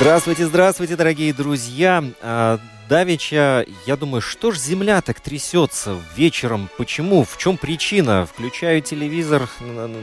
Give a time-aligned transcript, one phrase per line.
[0.00, 2.02] Здравствуйте, здравствуйте, дорогие друзья.
[2.22, 6.70] А, Давича, я думаю, что ж земля так трясется вечером?
[6.78, 7.22] Почему?
[7.22, 8.24] В чем причина?
[8.24, 9.46] Включаю телевизор,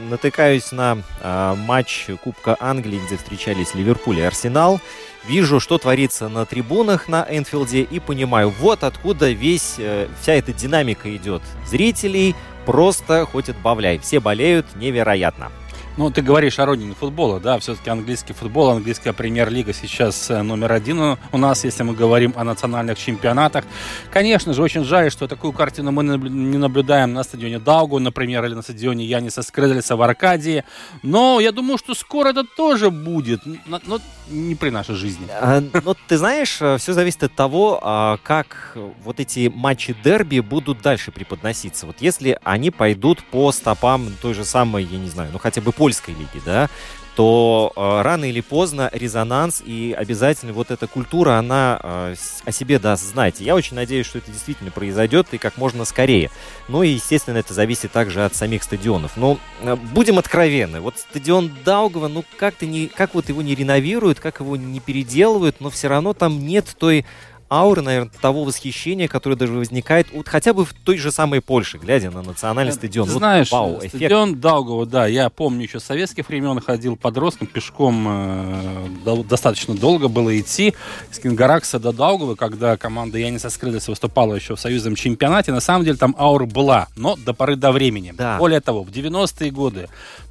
[0.08, 4.80] натыкаюсь на а, матч Кубка Англии, где встречались Ливерпуль и Арсенал.
[5.26, 10.52] Вижу, что творится на трибунах на Энфилде и понимаю, вот откуда весь, э, вся эта
[10.52, 11.42] динамика идет.
[11.66, 13.98] Зрителей просто хоть отбавляй.
[13.98, 15.50] Все болеют невероятно.
[15.98, 20.70] Ну, ты говоришь о родине футбола, да, все-таки английский футбол, английская премьер-лига сейчас э, номер
[20.70, 21.00] один
[21.32, 23.64] у- нас, если мы говорим о национальных чемпионатах.
[24.12, 28.54] Конечно же, очень жаль, что такую картину мы не наблюдаем на стадионе Даугу, например, или
[28.54, 30.62] на стадионе Яниса Скредлиса в Аркадии.
[31.02, 33.98] Но я думаю, что скоро это тоже будет, но, но
[34.30, 35.26] не при нашей жизни.
[35.32, 40.80] А, Ну, ты знаешь, все зависит от того, а, как вот эти матчи дерби будут
[40.80, 41.86] дальше преподноситься.
[41.86, 45.72] Вот если они пойдут по стопам той же самой, я не знаю, ну хотя бы
[45.88, 46.68] польской лиги, да,
[47.16, 52.78] то э, рано или поздно резонанс и обязательно вот эта культура, она э, о себе
[52.78, 53.40] даст знать.
[53.40, 56.30] Я очень надеюсь, что это действительно произойдет и как можно скорее.
[56.68, 59.16] Ну и, естественно, это зависит также от самих стадионов.
[59.16, 64.20] Но э, будем откровенны, вот стадион Даугава, ну как-то не, как вот его не реновируют,
[64.20, 67.06] как его не переделывают, но все равно там нет той
[67.50, 71.78] ауры, наверное, того восхищения, которое даже возникает вот хотя бы в той же самой Польше,
[71.78, 73.06] глядя на национальный стадион.
[73.06, 73.96] Ты Вот знаешь, вау, эффект.
[73.96, 78.88] стадион Даугава, да, я помню еще с советских времен ходил подростком, пешком э,
[79.28, 80.74] достаточно долго было идти
[81.10, 85.52] с Кингаракса до Даугавы, когда команда Яниса Скрылиса выступала еще в союзном чемпионате.
[85.52, 88.14] На самом деле там аура была, но до поры до времени.
[88.16, 88.38] Да.
[88.38, 89.88] Более того, в 90-е годы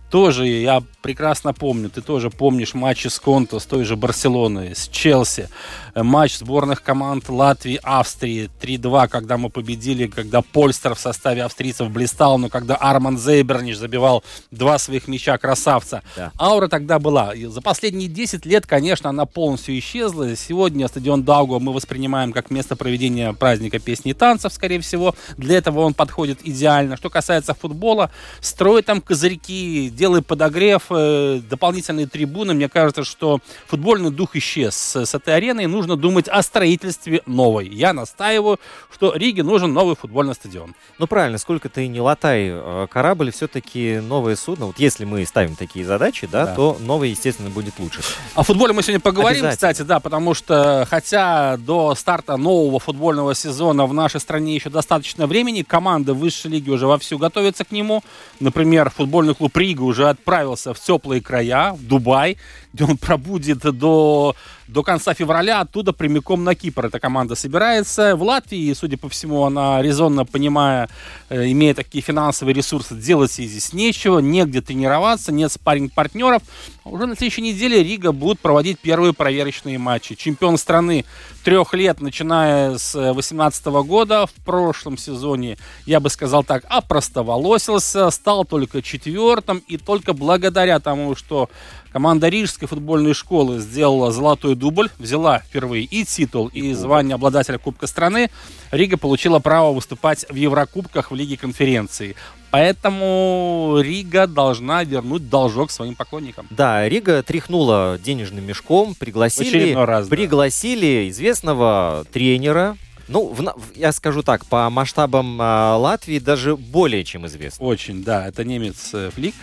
[0.10, 4.88] тоже я прекрасно помню, ты тоже помнишь матчи с Конто, с той же Барселоной, с
[4.88, 5.50] Челси,
[5.98, 11.90] Э, матч сборных команд Латвии, Австрии 3-2, когда мы победили, когда Польстер в составе австрийцев
[11.90, 16.04] блистал, но когда Арман Зейбернич забивал два своих мяча красавца.
[16.16, 16.32] Да.
[16.40, 17.34] Аура тогда была.
[17.34, 20.36] И за последние 10 лет, конечно, она полностью исчезла.
[20.36, 25.16] Сегодня стадион Даугава мы воспринимаем как место проведения праздника песни и танцев, скорее всего.
[25.38, 26.98] Для этого он подходит идеально.
[26.98, 32.54] Что касается футбола, строй там козырьки, делай подогрев, э, дополнительные трибуны.
[32.54, 37.68] Мне кажется, что футбольный дух исчез с, этой арены, нужно думать о строительстве новой.
[37.68, 38.60] Я настаиваю,
[38.94, 40.76] что Риге нужен новый футбольный стадион.
[41.00, 44.68] Ну правильно, сколько ты не латай э, корабль, все-таки новое судно.
[44.68, 46.56] Вот если мы ставим такие задачи, да, Да.
[46.56, 48.02] то новое, естественно, будет лучше.
[48.36, 53.88] О футболе мы сегодня поговорим, кстати, да, потому что хотя до старта нового футбольного сезона
[53.88, 58.04] в нашей стране еще достаточно времени, команды высшей лиги уже вовсю готовятся к нему.
[58.40, 62.38] Например, футбольный клуб Рига уже отправился в теплые края, в Дубай,
[62.74, 64.36] где он пробудет до,
[64.68, 68.16] до конца февраля, оттуда прямиком на Кипр эта команда собирается.
[68.16, 70.90] В Латвии, судя по всему, она резонно понимая,
[71.30, 76.44] э, имея такие финансовые ресурсы, делать ей здесь нечего, негде тренироваться, нет спарринг-партнеров.
[76.86, 80.16] Уже на следующей неделе Рига будет проводить первые проверочные матчи.
[80.16, 81.06] Чемпион страны
[81.48, 88.44] трех лет, начиная с 2018 года, в прошлом сезоне, я бы сказал так, опростоволосился, стал
[88.44, 91.50] только четвертым, и только благодаря тому, что
[91.94, 97.88] команда Рижской футбольной школы сделала золотой дубль, взяла впервые и титул, и звание обладателя Кубка
[97.88, 98.30] страны,
[98.72, 102.18] Рига получила право выступать в Еврокубках в Лиге конференции.
[102.52, 106.48] Поэтому Рига должна вернуть должок своим поклонникам.
[106.50, 110.16] Да, Рига тряхнула денежным мешком, пригласили, раз, да.
[110.16, 112.78] пригласили известного тренера.
[113.08, 117.66] Ну, в я скажу так, по масштабам а, Латвии даже более чем известный.
[117.66, 119.34] Очень, да, это немец э, Финк.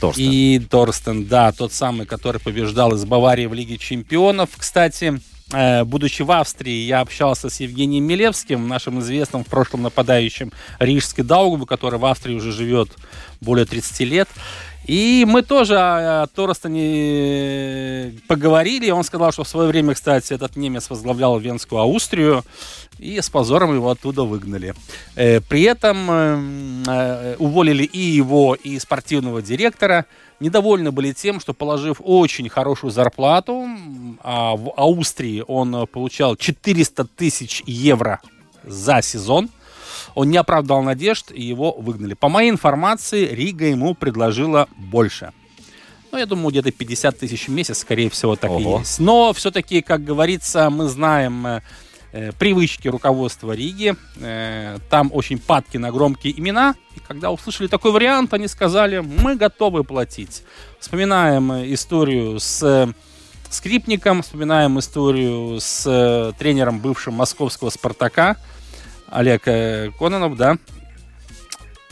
[0.00, 0.24] Торстен.
[0.30, 4.50] И Торстен, да, тот самый, который побеждал из Баварии в Лиге чемпионов.
[4.56, 5.18] Кстати, э,
[5.50, 11.66] будучи в Австрии, я общался с Евгением Милевским, нашим известным в прошлом нападающим Рижской Даугавы,
[11.66, 12.90] который в Австрии уже живет
[13.40, 14.28] более 30 лет.
[14.86, 18.90] И мы тоже о Торстоне поговорили.
[18.90, 22.44] Он сказал, что в свое время, кстати, этот немец возглавлял Венскую Аустрию,
[22.98, 24.74] и с позором его оттуда выгнали.
[25.16, 30.06] Э, при этом э, э, уволили и его, и спортивного директора.
[30.38, 33.66] Недовольны были тем, что, положив очень хорошую зарплату,
[34.22, 38.20] а в Австрии он получал 400 тысяч евро
[38.62, 39.48] за сезон,
[40.14, 42.14] он не оправдал надежд, и его выгнали.
[42.14, 45.32] По моей информации, Рига ему предложила больше.
[46.12, 48.76] Ну, я думаю, где-то 50 тысяч в месяц, скорее всего, так Ого.
[48.76, 48.98] и есть.
[48.98, 51.62] Но все-таки, как говорится, мы знаем
[52.16, 53.94] э, привычки руководства Риги.
[54.16, 56.74] Э, там очень падки на громкие имена.
[56.94, 60.42] И когда услышали такой вариант, они сказали, мы готовы платить.
[60.80, 62.92] Вспоминаем историю с э,
[63.50, 68.36] Скрипником, вспоминаем историю с тренером бывшим московского «Спартака»,
[69.08, 69.44] Олег
[69.98, 70.56] Кононов, да.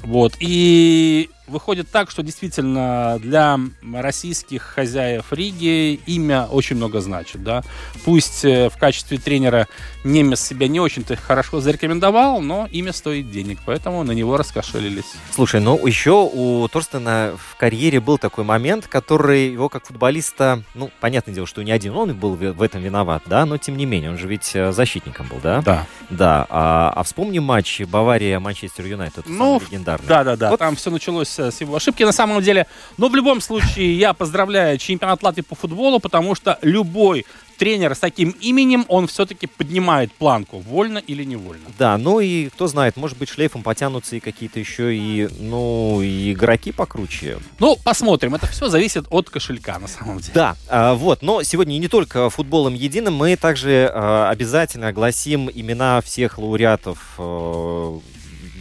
[0.01, 0.35] Вот.
[0.41, 3.59] И выходит так, что действительно для
[3.93, 7.63] российских хозяев Риги имя очень много значит, да.
[8.05, 9.69] Пусть э, в качестве тренера
[10.05, 15.13] немец себя не очень-то хорошо зарекомендовал, но имя стоит денег, поэтому на него раскошелились.
[15.33, 20.91] Слушай, ну еще у Торстена в карьере был такой момент, который его как футболиста, ну,
[21.01, 24.11] понятное дело, что не один он был в этом виноват, да, но тем не менее,
[24.11, 25.63] он же ведь э, защитником был, да?
[25.63, 25.87] Да.
[26.11, 30.07] Да, а, а вспомни матч Бавария-Манчестер Юнайтед, ну, легендарный.
[30.07, 30.59] Да-да-да, вот.
[30.59, 32.67] там все началось с его ошибки на самом деле.
[32.99, 37.99] Но в любом случае я поздравляю чемпионат Латвии по футболу, потому что любой тренер с
[37.99, 41.65] таким именем, он все-таки поднимает планку, вольно или невольно.
[41.79, 46.33] Да, ну и кто знает, может быть, шлейфом потянутся и какие-то еще и, ну, и
[46.33, 47.39] игроки покруче.
[47.59, 50.33] Ну, посмотрим, это все зависит от кошелька, на самом деле.
[50.35, 56.01] Да, а, вот, но сегодня не только футболом единым, мы также а, обязательно огласим имена
[56.01, 58.01] всех лауреатов а,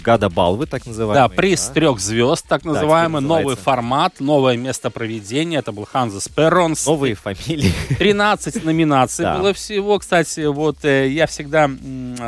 [0.04, 1.30] Гада Балвы, так называемый.
[1.30, 1.74] Да, приз да?
[1.74, 5.58] трех звезд, так называемый, да, новый формат, новое место проведения.
[5.58, 6.86] Это был Ханза Сперронс.
[6.86, 7.72] Новые фамилии.
[7.98, 9.38] 13 номинаций да.
[9.38, 9.98] было всего.
[10.00, 11.70] Кстати, вот э, я всегда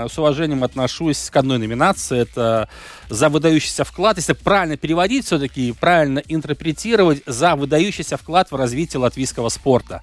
[0.09, 2.19] с уважением отношусь к одной номинации.
[2.19, 2.69] Это
[3.09, 9.49] за выдающийся вклад, если правильно переводить все-таки, правильно интерпретировать, за выдающийся вклад в развитие латвийского
[9.49, 10.01] спорта.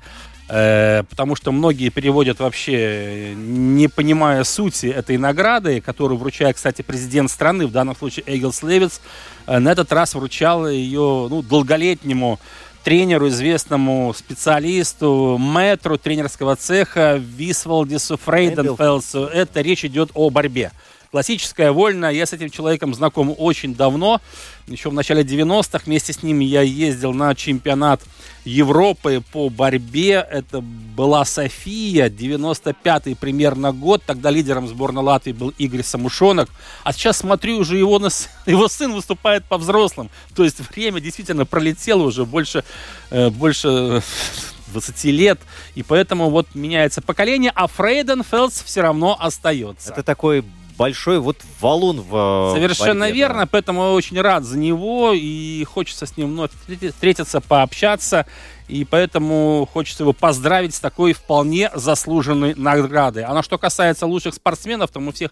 [0.55, 7.31] Э, потому что многие переводят вообще, не понимая сути этой награды, которую вручает, кстати, президент
[7.31, 9.01] страны, в данном случае Эгилс Левиц,
[9.47, 12.39] э, на этот раз вручал ее ну, долголетнему
[12.85, 19.25] тренеру, известному специалисту, метру тренерского цеха Висвалдису Фрейденфелсу.
[19.25, 20.71] Это речь идет о борьбе.
[21.13, 22.11] Классическая вольная.
[22.11, 24.23] Я с этим человеком знаком очень давно.
[24.67, 28.01] Еще в начале 90-х вместе с ним я ездил на чемпионат
[28.47, 30.27] Европы по борьбе.
[30.31, 34.03] Это была София, 95-й примерно год.
[34.07, 36.49] Тогда лидером сборной Латвии был Игорь Самушонок.
[36.83, 38.01] А сейчас смотрю, уже его,
[38.47, 40.09] его сын выступает по взрослым.
[40.35, 42.65] То есть время действительно пролетело уже больше,
[43.11, 44.03] э, больше
[44.69, 45.39] 20 лет,
[45.75, 49.93] и поэтому вот меняется поколение, а Фрейденфелдс все равно остается.
[49.93, 50.43] Это такой
[50.77, 53.49] большой вот валун в э, Совершенно борьбе, верно, да.
[53.51, 56.51] поэтому я очень рад за него и хочется с ним вновь
[56.93, 58.27] встретиться, пообщаться.
[58.69, 63.25] И поэтому хочется его поздравить с такой вполне заслуженной наградой.
[63.25, 65.31] А на что касается лучших спортсменов, то мы всех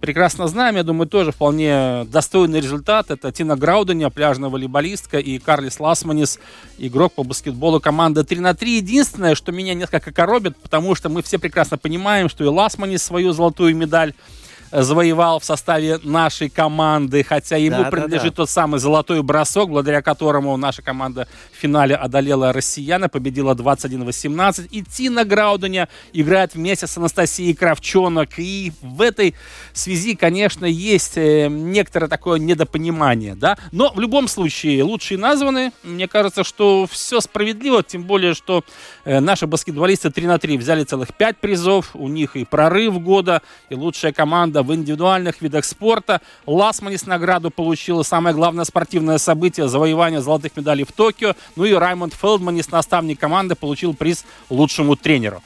[0.00, 0.74] прекрасно знаем.
[0.74, 3.10] Я думаю, тоже вполне достойный результат.
[3.12, 6.40] Это Тина Граудиня, пляжная волейболистка, и Карлис Ласманис,
[6.78, 8.78] игрок по баскетболу команды 3 на 3.
[8.78, 13.32] Единственное, что меня несколько коробит, потому что мы все прекрасно понимаем, что и Ласманис свою
[13.32, 14.14] золотую медаль
[14.72, 18.36] завоевал в составе нашей команды, хотя ему да, принадлежит да, да.
[18.36, 24.68] тот самый золотой бросок, благодаря которому наша команда в финале одолела россияна, победила 21-18.
[24.70, 28.38] И Тина Грауденя играет вместе с Анастасией Кравчонок.
[28.38, 29.34] И в этой
[29.72, 33.58] связи, конечно, есть э, некоторое такое недопонимание, да.
[33.72, 35.72] Но в любом случае лучшие названы.
[35.82, 38.64] Мне кажется, что все справедливо, тем более, что
[39.04, 41.90] э, наши баскетболисты 3 на 3 взяли целых 5 призов.
[41.94, 46.20] У них и прорыв года, и лучшая команда года в индивидуальных видах спорта.
[46.46, 51.34] Ласманис награду получила самое главное спортивное событие– завоевание золотых медалей в Токио.
[51.56, 55.42] Ну и Раймонд Фелдманис, наставник команды, получил приз лучшему тренеру.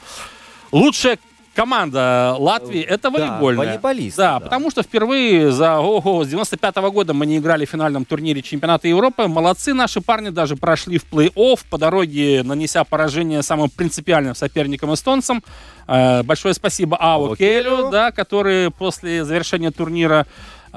[0.71, 1.17] Лучшая
[1.55, 3.65] команда Латвии это волейбольная.
[3.65, 4.17] Да, волейболист.
[4.17, 7.69] Да, да, потому что впервые за ого, с 95 -го года мы не играли в
[7.69, 9.27] финальном турнире чемпионата Европы.
[9.27, 15.43] Молодцы наши парни даже прошли в плей-офф по дороге, нанеся поражение самым принципиальным соперникам эстонцам.
[15.87, 20.25] Э, большое спасибо Ау Келю, да, который после завершения турнира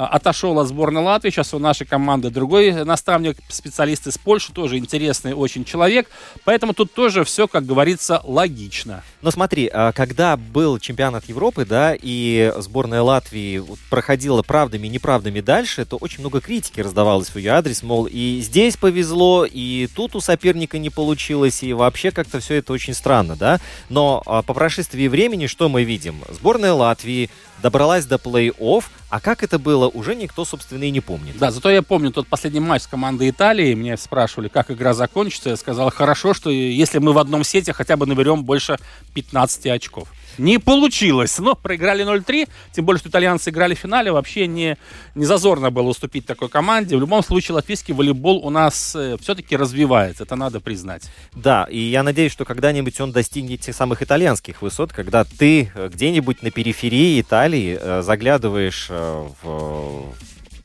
[0.07, 1.31] отошел от сборной Латвии.
[1.31, 6.09] Сейчас у нашей команды другой наставник, специалист из Польши, тоже интересный очень человек.
[6.45, 9.03] Поэтому тут тоже все, как говорится, логично.
[9.23, 15.41] Но смотри, а, когда был чемпионат Европы, да, и сборная Латвии проходила правдами и неправдами
[15.41, 20.15] дальше, то очень много критики раздавалось в ее адрес, мол, и здесь повезло, и тут
[20.15, 23.61] у соперника не получилось, и вообще как-то все это очень странно, да.
[23.89, 26.23] Но а, по прошествии времени что мы видим?
[26.31, 27.31] Сборная Латвии
[27.63, 31.39] добралась до плей-офф, а как это было, уже никто, собственно, и не помнит.
[31.39, 33.73] Да, зато я помню тот последний матч с командой Италии.
[33.75, 35.51] Меня спрашивали, как игра закончится.
[35.51, 38.79] Я сказал, хорошо, что если мы в одном сете хотя бы наберем больше
[39.15, 40.09] 15 очков.
[40.39, 44.77] Не получилось, но проиграли 0-3, тем более, что итальянцы играли в финале, вообще не,
[45.15, 46.97] не зазорно было уступить такой команде.
[46.97, 51.11] В любом случае, латвийский волейбол у нас э, все-таки развивается, это надо признать.
[51.35, 55.89] Да, и я надеюсь, что когда-нибудь он достигнет тех самых итальянских высот, когда ты э,
[55.93, 60.15] где-нибудь на периферии Италии э, заглядываешь э, в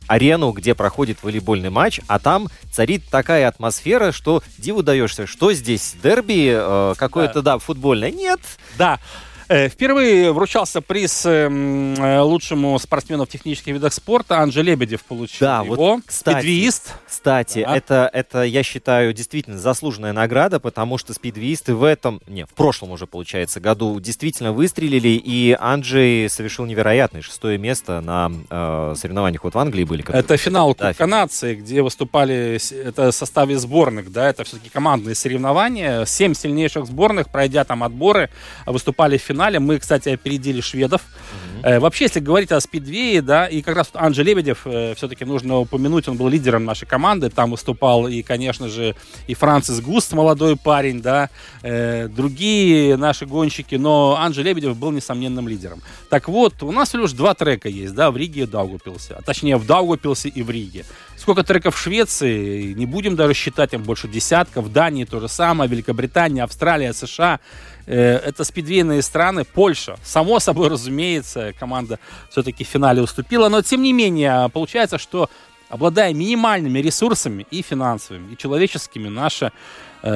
[0.07, 5.95] арену, где проходит волейбольный матч, а там царит такая атмосфера, что диву даешься, что здесь
[6.01, 7.53] дерби э, какое-то, да.
[7.53, 8.11] да, футбольное.
[8.11, 8.39] Нет.
[8.77, 8.99] Да.
[9.47, 14.39] Э, впервые вручался приз эм, э, лучшему спортсмену в технических видах спорта.
[14.39, 15.75] Анже Лебедев получил да, его.
[15.75, 16.93] Вот, кстати, спидвиист.
[17.07, 17.77] Кстати, да.
[17.77, 22.91] это, это, я считаю, действительно заслуженная награда, потому что спидвиисты в этом, не, в прошлом
[22.91, 29.55] уже, получается, году действительно выстрелили, и Анджей совершил невероятное шестое место на э, соревнованиях вот
[29.55, 30.03] в Англии были.
[30.09, 35.15] Это финал да, Кубка нации, где выступали, это в составе сборных, да, это все-таки командные
[35.15, 36.05] соревнования.
[36.05, 38.29] Семь сильнейших сборных, пройдя там отборы,
[38.65, 39.59] выступали в финале финале.
[39.59, 41.01] Мы, кстати, опередили шведов.
[41.01, 41.53] Угу.
[41.63, 45.59] Э, вообще, если говорить о спидвее, да, и как раз Анджей Лебедев, э, все-таки нужно
[45.59, 47.29] упомянуть, он был лидером нашей команды.
[47.29, 48.95] Там выступал и, конечно же,
[49.27, 51.29] и Францис Густ, молодой парень, да,
[51.61, 55.81] э, другие наши гонщики, но Анджей Лебедев был несомненным лидером.
[56.09, 59.15] Так вот, у нас лишь два трека есть, да, в Риге и Даугупилсе.
[59.17, 60.85] А точнее, в Даугупилсе и в Риге.
[61.17, 64.65] Сколько треков в Швеции, не будем даже считать, им больше десятков.
[64.65, 67.39] В Дании то же самое, Великобритания, Австралия, США.
[67.85, 69.43] Э, это спидвейные страны.
[69.43, 71.99] Польша, само собой разумеется, команда
[72.29, 73.49] все-таки в финале уступила.
[73.49, 75.29] Но, тем не менее, получается, что
[75.69, 79.51] обладая минимальными ресурсами и финансовыми, и человеческими, наша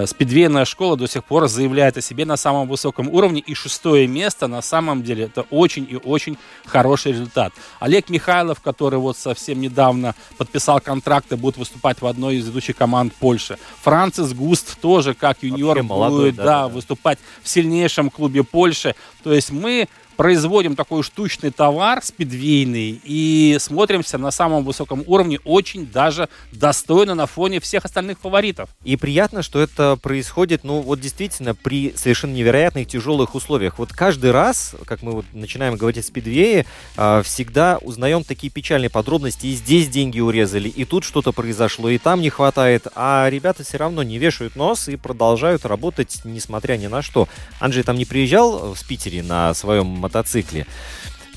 [0.05, 3.39] спидвейная школа до сих пор заявляет о себе на самом высоком уровне.
[3.39, 7.53] И шестое место на самом деле это очень и очень хороший результат.
[7.79, 12.75] Олег Михайлов, который вот совсем недавно подписал контракт и будет выступать в одной из ведущих
[12.75, 13.57] команд Польши.
[13.81, 18.95] Францис Густ тоже как юниор будет да, да, да, выступать в сильнейшем клубе Польши.
[19.23, 19.87] То есть мы
[20.17, 27.27] производим такой штучный товар спидвейный и смотримся на самом высоком уровне очень даже достойно на
[27.27, 28.69] фоне всех остальных фаворитов.
[28.83, 33.77] И приятно, что это происходит, ну вот действительно, при совершенно невероятных тяжелых условиях.
[33.79, 38.89] Вот каждый раз, как мы вот начинаем говорить о спидвее, а, всегда узнаем такие печальные
[38.89, 39.47] подробности.
[39.47, 42.87] И здесь деньги урезали, и тут что-то произошло, и там не хватает.
[42.95, 47.27] А ребята все равно не вешают нос и продолжают работать, несмотря ни на что.
[47.59, 50.65] Анджей там не приезжал в Питере на своем мотоцикле.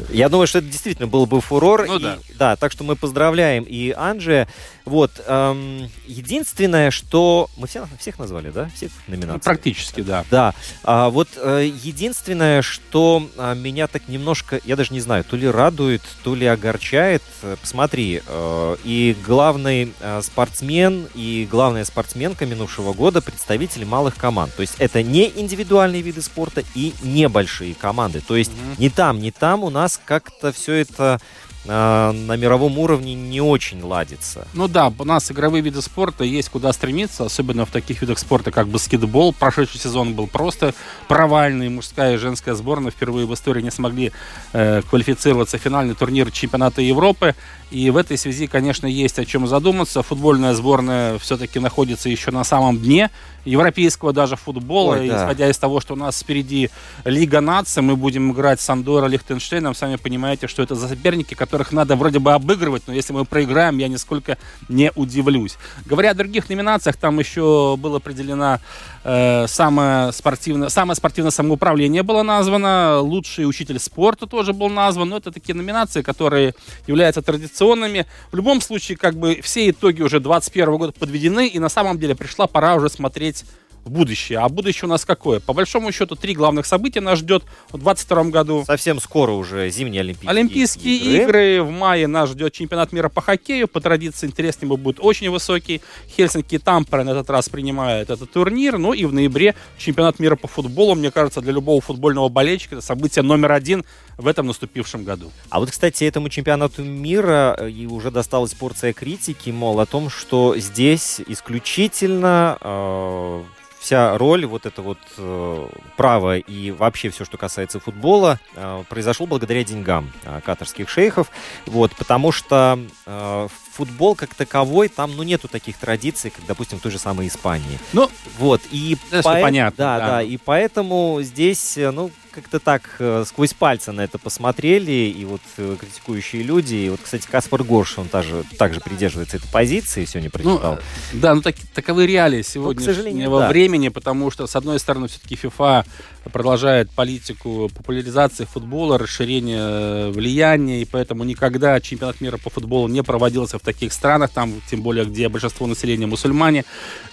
[0.08, 1.86] Я думаю, что это действительно был бы фурор.
[1.86, 2.18] Ну, и, да.
[2.38, 4.48] да, так что мы поздравляем и Анже.
[4.90, 7.48] Вот, эм, единственное, что...
[7.56, 8.68] Мы всех, всех назвали, да?
[8.74, 9.34] Всех номинаций?
[9.34, 10.24] Ну, практически, да.
[10.32, 10.52] Да.
[10.82, 15.46] А, вот э, единственное, что а, меня так немножко, я даже не знаю, то ли
[15.46, 17.22] радует, то ли огорчает.
[17.60, 24.52] Посмотри, э, и главный э, спортсмен, и главная спортсменка минувшего года представители малых команд.
[24.56, 28.22] То есть это не индивидуальные виды спорта и небольшие команды.
[28.26, 28.82] То есть mm-hmm.
[28.82, 31.20] ни там, ни там у нас как-то все это
[31.64, 34.46] э, на мировом уровне не очень ладится.
[34.54, 38.50] Ну да, у нас игровые виды спорта есть куда стремиться, особенно в таких видах спорта,
[38.50, 39.32] как баскетбол.
[39.32, 40.74] Прошедший сезон был просто
[41.08, 41.68] провальный.
[41.68, 44.12] Мужская и женская сборная впервые в истории не смогли
[44.52, 47.34] э, квалифицироваться в финальный турнир чемпионата Европы.
[47.70, 50.02] И в этой связи, конечно, есть о чем задуматься.
[50.02, 53.10] Футбольная сборная все-таки находится еще на самом дне
[53.44, 54.94] европейского даже футбола.
[54.94, 55.16] Ой, да.
[55.16, 56.70] Исходя из того, что у нас впереди
[57.04, 59.74] Лига наций, мы будем играть с Андорой, Лихтенштейном.
[59.74, 63.78] Сами понимаете, что это за соперники, которых надо вроде бы обыгрывать, но если мы проиграем,
[63.78, 65.56] я нисколько не удивлюсь.
[65.86, 68.60] Говоря о других номинациях, там еще было определена
[69.04, 75.16] э, самое спортивное, самое спортивное самоуправление было названо, лучший учитель спорта тоже был назван, но
[75.16, 76.54] это такие номинации, которые
[76.86, 78.06] являются традиционными.
[78.32, 82.14] В любом случае, как бы все итоги уже 21 года подведены, и на самом деле
[82.14, 83.44] пришла пора уже смотреть иметь
[83.84, 84.38] в будущее.
[84.38, 85.40] А будущее у нас какое?
[85.40, 88.64] По большому счету, три главных события нас ждет в 2022 году.
[88.66, 91.22] Совсем скоро уже зимние Олимпийские, Олимпийские игры.
[91.56, 91.62] игры.
[91.62, 93.68] В мае нас ждет чемпионат мира по хоккею.
[93.68, 95.80] По традиции интерес к нему будет очень высокий.
[96.08, 98.78] Хельсинки и Тампера на этот раз принимают этот турнир.
[98.78, 100.94] Ну и в ноябре чемпионат мира по футболу.
[100.94, 103.84] Мне кажется, для любого футбольного болельщика это событие номер один
[104.20, 105.30] в этом наступившем году.
[105.48, 110.10] А вот, кстати, этому чемпионату мира э, и уже досталась порция критики, мол, о том,
[110.10, 113.42] что здесь исключительно э,
[113.80, 119.26] вся роль, вот это вот э, право и вообще все, что касается футбола, э, произошло
[119.26, 121.30] благодаря деньгам э, катарских шейхов.
[121.64, 126.82] Вот, потому что э, футбол как таковой, там, ну, нету таких традиций, как, допустим, в
[126.82, 127.78] той же самой Испании.
[127.94, 129.40] Ну, вот, и это по...
[129.40, 129.76] понятно.
[129.76, 134.18] Да, да, да, и поэтому здесь, э, ну, как-то так э, сквозь пальцы на это
[134.18, 139.36] посмотрели, и вот э, критикующие люди, и вот, кстати, Каспар Горш, он также, также придерживается
[139.36, 140.78] этой позиции, сегодня ну, прочитал.
[141.12, 143.48] Ну, да, ну так, таковы реалии сегодняшнего ну, да.
[143.48, 145.84] времени, потому что, с одной стороны, все-таки FIFA
[146.32, 153.58] продолжает политику популяризации футбола, расширения влияния, и поэтому никогда чемпионат мира по футболу не проводился
[153.58, 156.64] в таких странах, там, тем более, где большинство населения мусульмане.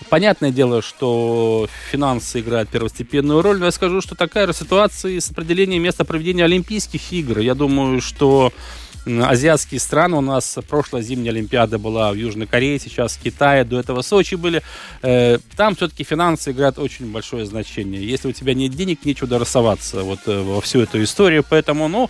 [0.10, 5.32] Понятное дело, что финансы играют первостепенную роль, но я скажу, что такая же ситуация с
[5.32, 7.40] определением места проведения Олимпийских игр.
[7.40, 8.52] Я думаю, что
[9.08, 10.18] азиатские страны.
[10.18, 14.36] У нас прошлая зимняя Олимпиада была в Южной Корее, сейчас в Китае, до этого Сочи
[14.36, 14.62] были.
[15.02, 18.06] Э, там все-таки финансы играют очень большое значение.
[18.06, 21.46] Если у тебя нет денег, нечего дорисоваться вот э, во всю эту историю.
[21.48, 22.10] Поэтому, ну,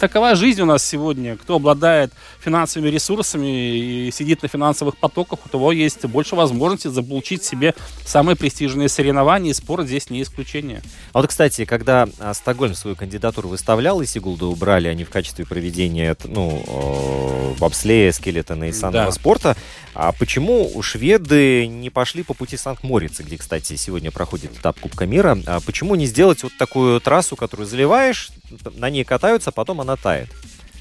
[0.00, 1.36] такова жизнь у нас сегодня.
[1.36, 7.44] Кто обладает финансовыми ресурсами и сидит на финансовых потоках, у того есть больше возможностей заполучить
[7.44, 10.82] себе самые престижные соревнования, и спорт здесь не исключение.
[11.12, 15.44] А вот, кстати, когда а, Стокгольм свою кандидатуру выставлял, и Сигулда убрали они в качестве
[15.44, 19.12] проведения ну, э, бобслея, скелетона и санного да.
[19.12, 19.56] спорта,
[19.94, 25.36] а почему шведы не пошли по пути Санкт-Морица, где, кстати, сегодня проходит этап Кубка мира?
[25.46, 28.30] А почему не сделать вот такую трассу, которую заливаешь,
[28.76, 30.28] на ней катаются, а потом она тает?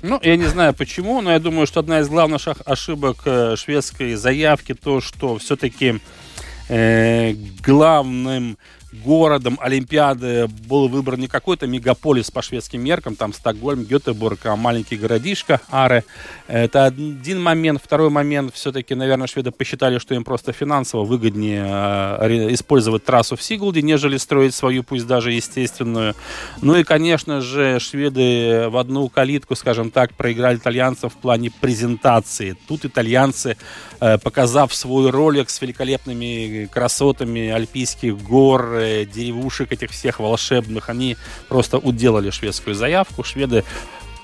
[0.02, 4.14] Ну, я не знаю почему, но я думаю, что одна из главных ошибок э, шведской
[4.16, 6.00] заявки то, что все-таки
[6.70, 7.34] э,
[7.66, 8.58] главным
[9.04, 14.98] городом Олимпиады был выбран не какой-то мегаполис по шведским меркам, там Стокгольм, Гетеборг, а маленький
[14.98, 16.04] городишко Аре.
[16.48, 17.82] Это один момент.
[17.84, 23.42] Второй момент, все-таки, наверное, шведы посчитали, что им просто финансово выгоднее э, использовать трассу в
[23.42, 26.16] Сигулде, нежели строить свою, пусть даже естественную.
[26.62, 32.56] Ну и, конечно же, шведы в одну калитку, скажем так, проиграли итальянцам в плане презентации.
[32.68, 33.58] Тут итальянцы,
[34.00, 41.18] э, показав свой ролик с великолепными красотами альпийских гор, деревушек этих всех волшебных, они
[41.48, 43.24] просто уделали шведскую заявку.
[43.24, 43.64] Шведы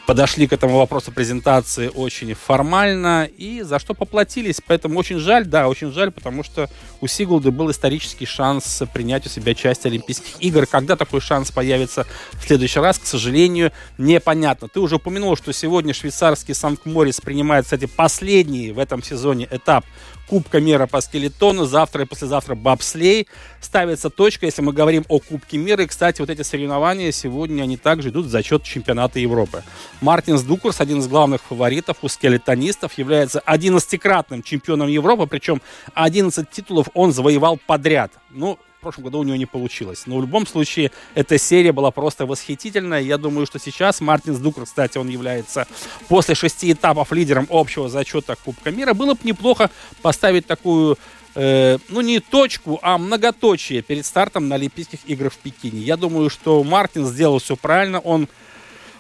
[0.06, 4.60] подошли к этому вопросу презентации очень формально и за что поплатились.
[4.66, 6.70] Поэтому очень жаль, да, очень жаль, потому что
[7.02, 10.66] у Сигулды был исторический шанс принять у себя часть Олимпийских игр.
[10.66, 14.68] Когда такой шанс появится в следующий раз, к сожалению, непонятно.
[14.68, 19.86] Ты уже упомянул, что сегодня швейцарский Санкт-Морис принимает, кстати, последний в этом сезоне этап
[20.28, 21.66] Кубка мира по скелетону.
[21.66, 23.28] Завтра и послезавтра бобслей.
[23.62, 25.84] Ставится точка, если мы говорим о Кубке мира.
[25.84, 29.64] И, кстати, вот эти соревнования сегодня, они также идут за счет чемпионата Европы.
[30.02, 35.62] Мартинс Дукурс, один из главных фаворитов у скелетонистов, является 11-кратным чемпионом Европы, причем
[35.94, 38.12] 11 титулов он завоевал подряд.
[38.32, 40.04] Ну, прошлом году у него не получилось.
[40.06, 43.02] Но в любом случае, эта серия была просто восхитительная.
[43.02, 45.68] Я думаю, что сейчас Мартин Дукер, кстати, он является
[46.08, 48.94] после шести этапов лидером общего зачета Кубка мира.
[48.94, 50.98] Было бы неплохо поставить такую
[51.36, 55.80] э, ну не точку, а многоточие перед стартом на Олимпийских играх в Пекине.
[55.80, 58.00] Я думаю, что Мартин сделал все правильно.
[58.00, 58.28] Он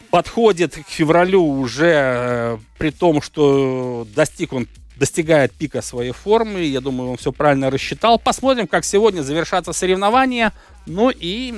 [0.10, 6.62] подходит к февралю уже э, при том, что достиг он достигает пика своей формы.
[6.62, 8.19] Я думаю, он все правильно рассчитал.
[8.19, 10.53] Посмотрим, как сегодня завершатся соревнования.
[10.86, 11.51] Ну и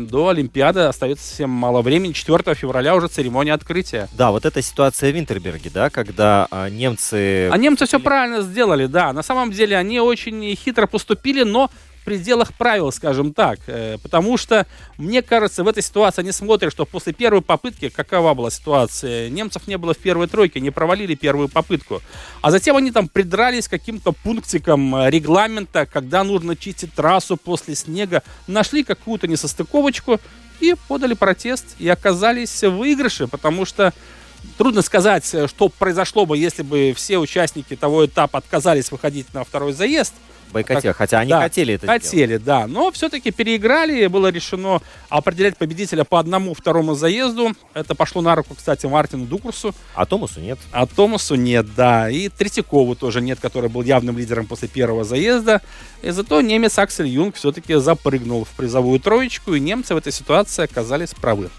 [0.00, 2.12] до Олимпиады остается совсем мало времени.
[2.12, 4.08] 4 февраля уже церемония открытия.
[4.12, 7.48] Да, вот эта ситуация в Винтерберге, да, когда а, немцы...
[7.50, 9.12] А немцы все правильно сделали, да.
[9.12, 11.70] На самом деле они очень хитро поступили, но
[12.02, 13.60] пределах правил, скажем так.
[13.66, 14.66] Э, потому что,
[14.98, 19.66] мне кажется, в этой ситуации они смотрят, что после первой попытки, какова была ситуация, немцев
[19.66, 22.02] не было в первой тройке, не провалили первую попытку.
[22.40, 28.22] А затем они там придрались каким-то пунктикам э, регламента, когда нужно чистить трассу после снега,
[28.46, 30.20] нашли какую-то несостыковочку
[30.60, 33.92] и подали протест, и оказались в выигрыше, потому что
[34.58, 39.44] Трудно сказать, э, что произошло бы, если бы все участники того этапа отказались выходить на
[39.44, 40.14] второй заезд.
[40.52, 42.66] Байкоте, как- хотя они да, хотели это Хотели, да.
[42.68, 47.52] Но все-таки переиграли, было решено определять победителя по одному второму заезду.
[47.74, 49.72] Это пошло на руку, кстати, Мартину Дукурсу.
[49.72, 49.76] сделать.
[49.94, 50.58] А Томасу нет.
[50.72, 52.10] А Томасу нет, да.
[52.10, 55.60] И Третьякову тоже нет, который был явным лидером после первого заезда.
[56.02, 60.64] И зато немец Аксель Юнг все-таки запрыгнул в призовую троечку, и немцы в этой ситуации
[60.64, 61.50] оказались правы.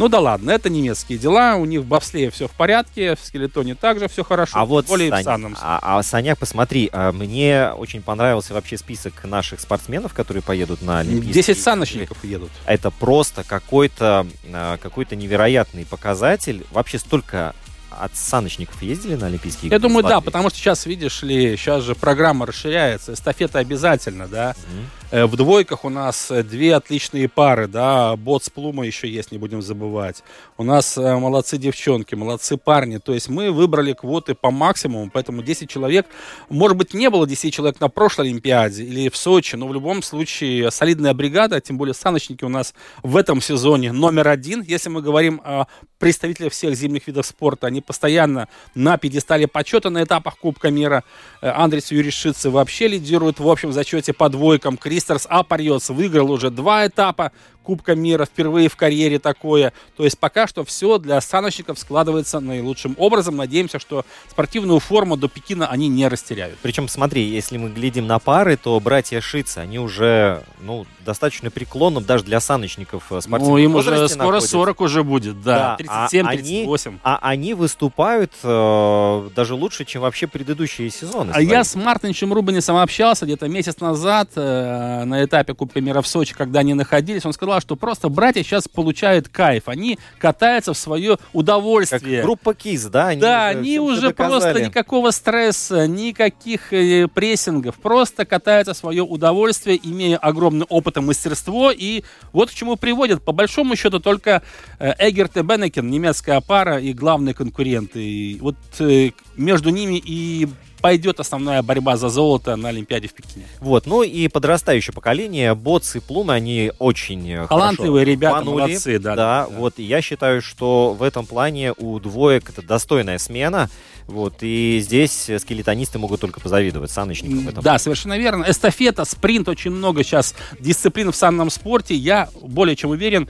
[0.00, 3.74] Ну да ладно, это немецкие дела, у них в бобслее все в порядке, в скелетоне
[3.74, 5.56] также все хорошо, А вот, более и в Сань, санном.
[5.60, 11.00] а, а, Саня, посмотри, а, мне очень понравился вообще список наших спортсменов, которые поедут на
[11.00, 11.62] Олимпийские 10 игры.
[11.62, 12.50] саночников едут.
[12.64, 16.64] Это просто какой-то а, какой-то невероятный показатель.
[16.70, 17.54] Вообще столько
[17.90, 19.74] от саночников ездили на Олимпийские игры?
[19.76, 24.54] Я думаю, да, потому что сейчас, видишь ли, сейчас же программа расширяется, эстафета обязательно, да.
[24.72, 24.86] Мгм.
[25.10, 29.32] Э, В двойках у нас э, две отличные пары, да, бот с плума еще есть,
[29.32, 30.22] не будем забывать.
[30.56, 35.42] У нас э, молодцы девчонки, молодцы парни, то есть мы выбрали квоты по максимуму, поэтому
[35.42, 36.06] 10 человек,
[36.48, 40.02] может быть, не было 10 человек на прошлой Олимпиаде или в Сочи, но в любом
[40.04, 45.02] случае солидная бригада, тем более саночники у нас в этом сезоне номер один, если мы
[45.02, 45.66] говорим о
[46.00, 51.04] представителях всех зимних видов спорта, они постоянно на пьедестале почета на этапах Кубка мира.
[51.42, 54.76] Э, Андрес Юришицы вообще лидирует в общем зачете по двойкам.
[55.00, 59.72] Кристерс Апарьос выиграл уже два этапа Кубка мира, впервые в карьере такое.
[59.96, 63.36] То есть пока что все для саночников складывается наилучшим образом.
[63.36, 66.58] Надеемся, что спортивную форму до Пекина они не растеряют.
[66.62, 72.04] Причем, смотри, если мы глядим на пары, то братья Шицы, они уже, ну, достаточно преклонным
[72.04, 74.48] даже для саночников э, спортивном Ну, им уже скоро находятся.
[74.48, 75.50] 40 уже будет, да.
[75.50, 75.76] Да, а
[76.08, 76.98] 37, они- 38.
[77.02, 81.32] А они выступают э, даже лучше, чем вообще предыдущие сезоны.
[81.34, 86.06] А я с Мартинчем Рубанисом общался где-то месяц назад э, на этапе Кубка мира в
[86.06, 87.24] Сочи, когда они находились.
[87.24, 89.68] Он сказал, что просто братья сейчас получают кайф.
[89.68, 92.22] Они катаются в свое как удовольствие.
[92.22, 93.08] группа КИС, да?
[93.08, 94.66] Они да, уже они уже просто доказали.
[94.66, 101.72] никакого стресса, никаких э, прессингов, просто катаются в свое удовольствие, имея огромный опыт и мастерство.
[101.72, 104.42] И вот к чему приводит, по большому счету, только
[104.78, 108.02] э, Эгерт и Беннекен, немецкая пара и главные конкуренты.
[108.02, 110.48] И вот э, между ними и
[110.80, 113.46] пойдет основная борьба за золото на Олимпиаде в Пекине.
[113.60, 118.62] Вот, ну и подрастающее поколение, Боц и Плумы, они очень э, Талантливые ребята, рванули.
[118.62, 119.56] молодцы, да, Да, да.
[119.56, 123.68] вот, и я считаю, что в этом плане у двоек это достойная смена,
[124.06, 128.44] вот, и здесь э, скелетонисты могут только позавидовать саночникам в этом Да, совершенно верно.
[128.48, 131.94] Эстафета, спринт, очень много сейчас дисциплин в санном спорте.
[131.94, 133.28] Я более чем уверен,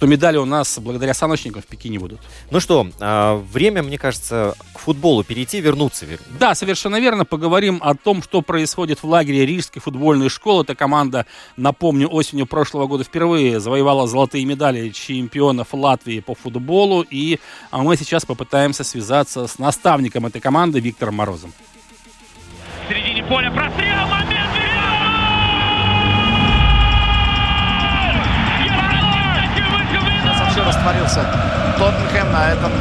[0.00, 2.20] что медали у нас благодаря саночникам в Пекине будут.
[2.50, 6.06] Ну что, а, время, мне кажется, к футболу перейти, вернуться.
[6.06, 7.26] вер- Да, совершенно верно.
[7.26, 10.62] Поговорим о том, что происходит в лагере Рижской футбольной школы.
[10.62, 11.26] Эта команда,
[11.58, 17.02] напомню, осенью прошлого года впервые завоевала золотые медали чемпионов Латвии по футболу.
[17.02, 17.38] И
[17.70, 21.52] а, мы сейчас попытаемся связаться с наставником этой команды Виктором Морозом.
[22.86, 24.06] В середине поля прострел,
[30.84, 31.24] растворился
[31.78, 32.72] Тоттенхэм на этом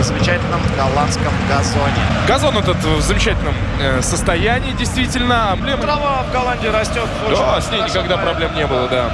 [0.00, 2.02] замечательном голландском газоне.
[2.28, 5.52] Газон этот в замечательном э, состоянии, действительно.
[5.56, 7.06] Проблемы- Трава в Голландии растет.
[7.30, 9.04] Да, с ней никогда проблем не было, да.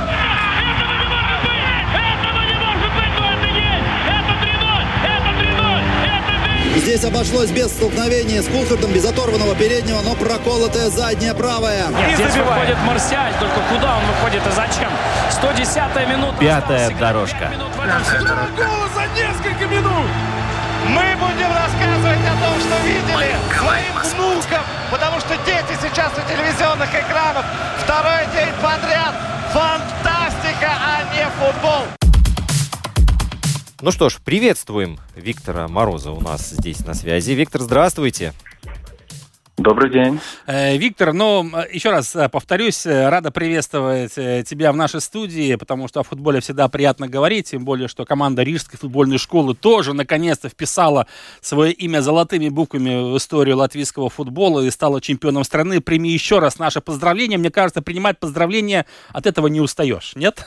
[1.94, 3.86] Этого не может быть, но это есть!
[4.08, 4.84] Это 3-0!
[5.04, 5.82] Это 3-0!
[6.04, 6.32] Это
[6.76, 11.86] Здесь обошлось без столкновения с Кулхардом, без оторванного переднего, но проколотая задняя правая.
[12.14, 14.90] Здесь выходит Марсиаль, только куда он выходит и зачем?
[15.30, 16.36] 110-я минута.
[16.38, 17.48] Пятая дорожка.
[17.48, 18.02] минут в этом
[18.94, 20.06] за несколько минут!
[20.88, 23.92] Мы будем рассказывать о том, что видели своим
[24.52, 27.44] внукам, потому что дети сейчас у телевизионных экранов.
[27.78, 29.14] Второй день подряд.
[29.52, 32.01] Фантастика, а не футбол.
[33.82, 37.32] Ну что ж, приветствуем Виктора Мороза у нас здесь на связи.
[37.32, 38.32] Виктор, здравствуйте.
[39.56, 40.20] Добрый день.
[40.46, 45.88] Э, Виктор, ну, еще раз э, повторюсь, э, рада приветствовать тебя в нашей студии, потому
[45.88, 50.48] что о футболе всегда приятно говорить, тем более, что команда Рижской футбольной школы тоже наконец-то
[50.48, 51.08] вписала
[51.40, 55.80] свое имя золотыми буквами в историю латвийского футбола и стала чемпионом страны.
[55.80, 57.36] Прими еще раз наше поздравление.
[57.36, 60.46] Мне кажется, принимать поздравления от этого не устаешь, нет?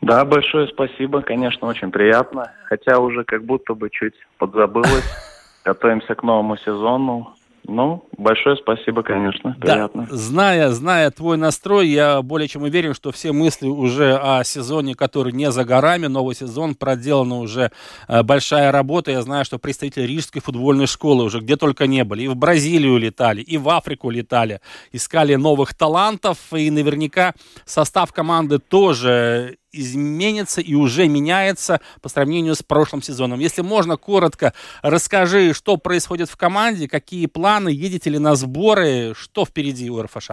[0.00, 2.52] Да, большое спасибо, конечно, очень приятно.
[2.64, 5.04] Хотя уже как будто бы чуть подзабылось.
[5.64, 7.34] Готовимся к новому сезону.
[7.70, 10.06] Ну, большое спасибо, конечно, приятно.
[10.08, 14.94] Да, зная, зная твой настрой, я более чем уверен, что все мысли уже о сезоне,
[14.94, 17.70] который не за горами, новый сезон, проделана уже
[18.08, 19.10] э, большая работа.
[19.10, 22.96] Я знаю, что представители Рижской футбольной школы уже где только не были, и в Бразилию
[22.96, 27.34] летали, и в Африку летали, искали новых талантов, и наверняка
[27.66, 33.40] состав команды тоже изменится и уже меняется по сравнению с прошлым сезоном.
[33.40, 39.44] Если можно, коротко расскажи, что происходит в команде, какие планы, едете ли на сборы, что
[39.44, 40.30] впереди у РФШ?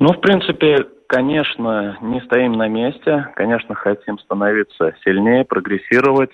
[0.00, 3.28] Ну, в принципе, конечно, не стоим на месте.
[3.36, 6.32] Конечно, хотим становиться сильнее, прогрессировать.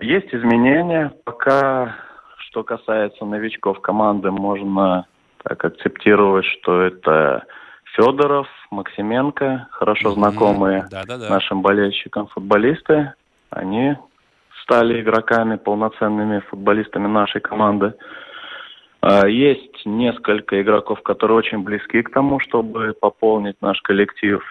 [0.00, 1.12] Есть изменения.
[1.24, 1.96] Пока,
[2.38, 5.06] что касается новичков команды, можно
[5.44, 7.44] так акцептировать, что это
[7.96, 11.30] Федоров, Максименко, хорошо знакомые Да, да, да.
[11.30, 13.14] нашим болельщикам футболисты.
[13.50, 13.96] Они
[14.62, 17.94] стали игроками, полноценными футболистами нашей команды.
[19.00, 24.42] А, Есть несколько игроков, которые очень близки к тому, чтобы пополнить наш коллектив.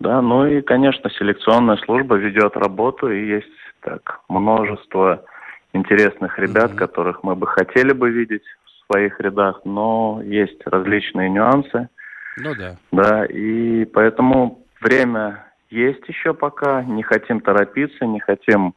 [0.00, 3.48] Да, ну и, конечно, селекционная служба ведет работу, и есть
[3.80, 5.24] так множество
[5.72, 6.78] интересных ребят, Мгм.
[6.78, 11.88] которых мы бы хотели бы видеть в своих рядах, но есть различные нюансы.
[12.36, 12.76] Ну да.
[12.92, 16.82] Да, и поэтому время есть еще пока.
[16.82, 18.74] Не хотим торопиться, не хотим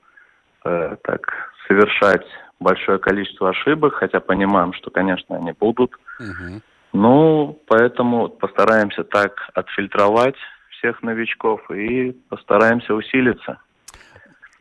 [0.65, 2.25] э, так совершать
[2.59, 5.91] большое количество ошибок, хотя понимаем, что, конечно, они будут.
[6.19, 6.61] Мгм.
[6.93, 10.37] Ну, поэтому постараемся так отфильтровать
[10.77, 13.59] всех новичков и постараемся усилиться.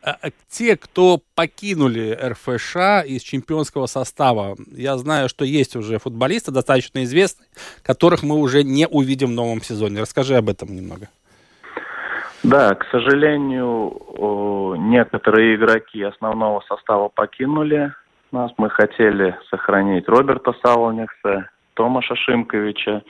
[0.07, 6.51] А, а Те, кто покинули РФШ из чемпионского состава, я знаю, что есть уже футболисты
[6.51, 7.47] достаточно известные,
[7.83, 9.99] которых мы уже не увидим в новом сезоне.
[9.99, 11.09] Расскажи об этом немного.
[12.43, 17.91] Да, к сожалению, некоторые игроки основного состава покинули
[18.31, 18.51] нас.
[18.57, 23.03] Мы хотели сохранить Роберта Саволникса, Томаша Шимковича.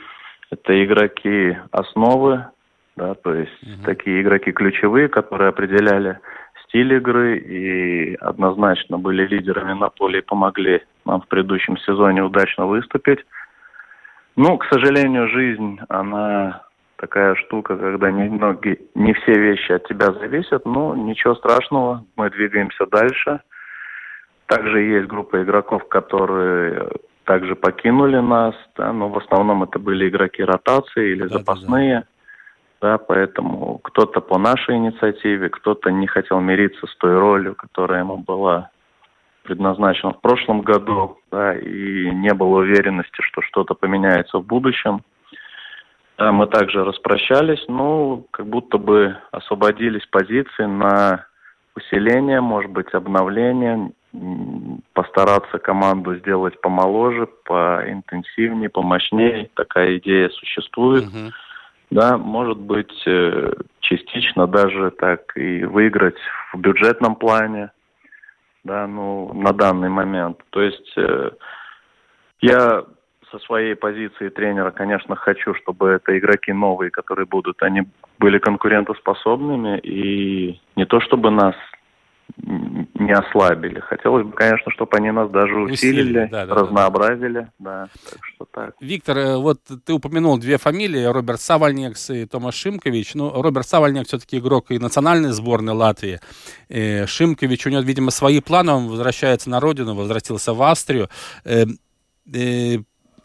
[0.49, 2.47] Это игроки основы,
[2.95, 6.19] да, то есть такие игроки ключевые, которые определяли
[6.67, 12.65] стиль игры и однозначно были лидерами на поле и помогли нам в предыдущем сезоне удачно
[12.65, 13.19] выступить.
[14.35, 16.63] Ну, к сожалению, жизнь, она
[16.97, 22.85] такая штука, когда немного, не все вещи от тебя зависят, но ничего страшного, мы двигаемся
[22.85, 23.41] дальше.
[24.47, 26.89] Также есть группа игроков, которые
[27.25, 31.39] также покинули нас, да, но в основном это были игроки ротации или Да-да-да.
[31.39, 31.99] запасные.
[31.99, 32.05] Да,
[32.79, 38.69] поэтому кто-то по нашей инициативе, кто-то не хотел мириться с той ролью, которая ему была
[39.43, 45.01] предназначена в прошлом году, да, и не было уверенности, что что-то поменяется в будущем.
[46.17, 51.25] Да, мы также распрощались, но как будто бы освободились позиции на
[51.75, 53.91] усиление, может быть, обновление,
[54.93, 59.49] постараться команду сделать помоложе, поинтенсивнее, помощнее.
[59.53, 61.05] Такая идея существует.
[61.05, 61.31] Мгм.
[61.89, 66.17] Да, может быть, э, частично даже так и выиграть
[66.51, 67.71] в бюджетном плане,
[68.63, 70.37] да, ну, на данный момент.
[70.49, 71.31] То есть э,
[72.41, 72.83] я
[73.31, 77.83] со своей позиции тренера, конечно, хочу, чтобы это игроки новые, которые будут, они
[78.19, 81.55] были конкурентоспособными и не то чтобы нас
[82.45, 83.79] не ослабили.
[83.79, 86.61] Хотелось бы, конечно, чтобы они нас даже Усилили, усилили, да, да, да.
[86.61, 88.75] разнообразили, да, так что так.
[88.79, 93.15] Виктор, э, вот ты упомянул две фамилии, Роберт Савальнекс и Томаш Шимкович.
[93.15, 96.19] Ну, Роберт Савальнек все-таки игрок и национальной сборной Латвии.
[96.69, 101.09] Э, Шимкович, у него, видимо, свои планы, он возвращается на родину, возвратился в Австрию.
[101.43, 101.65] Э,
[102.33, 102.77] э,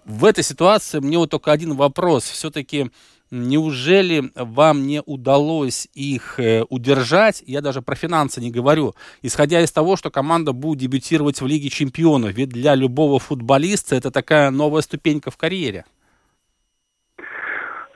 [0.04, 2.24] в этой ситуации мне вот только один вопрос.
[2.24, 2.90] Все-таки
[3.32, 7.42] неужели вам не удалось их э, удержать?
[7.46, 8.94] Я даже про финансы не говорю.
[9.22, 12.32] Исходя из того, что команда будет дебютировать в Лиге Чемпионов.
[12.34, 15.84] Ведь для любого футболиста это такая новая ступенька в карьере.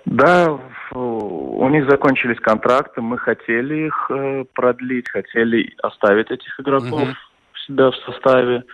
[0.06, 0.58] Да,
[0.92, 7.10] у них закончились контракты, мы хотели их э, продлить, хотели оставить этих игроков Мгм.
[7.10, 8.64] у себя в составе.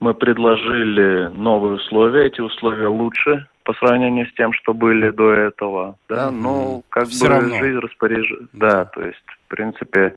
[0.00, 5.96] Мы предложили новые условия, эти условия лучше по сравнению с тем, что были до этого,
[6.08, 6.42] да, Мгм.
[6.42, 7.58] но как Всё бы равно.
[7.58, 10.14] жизнь распоряжает, да, то есть, в принципе,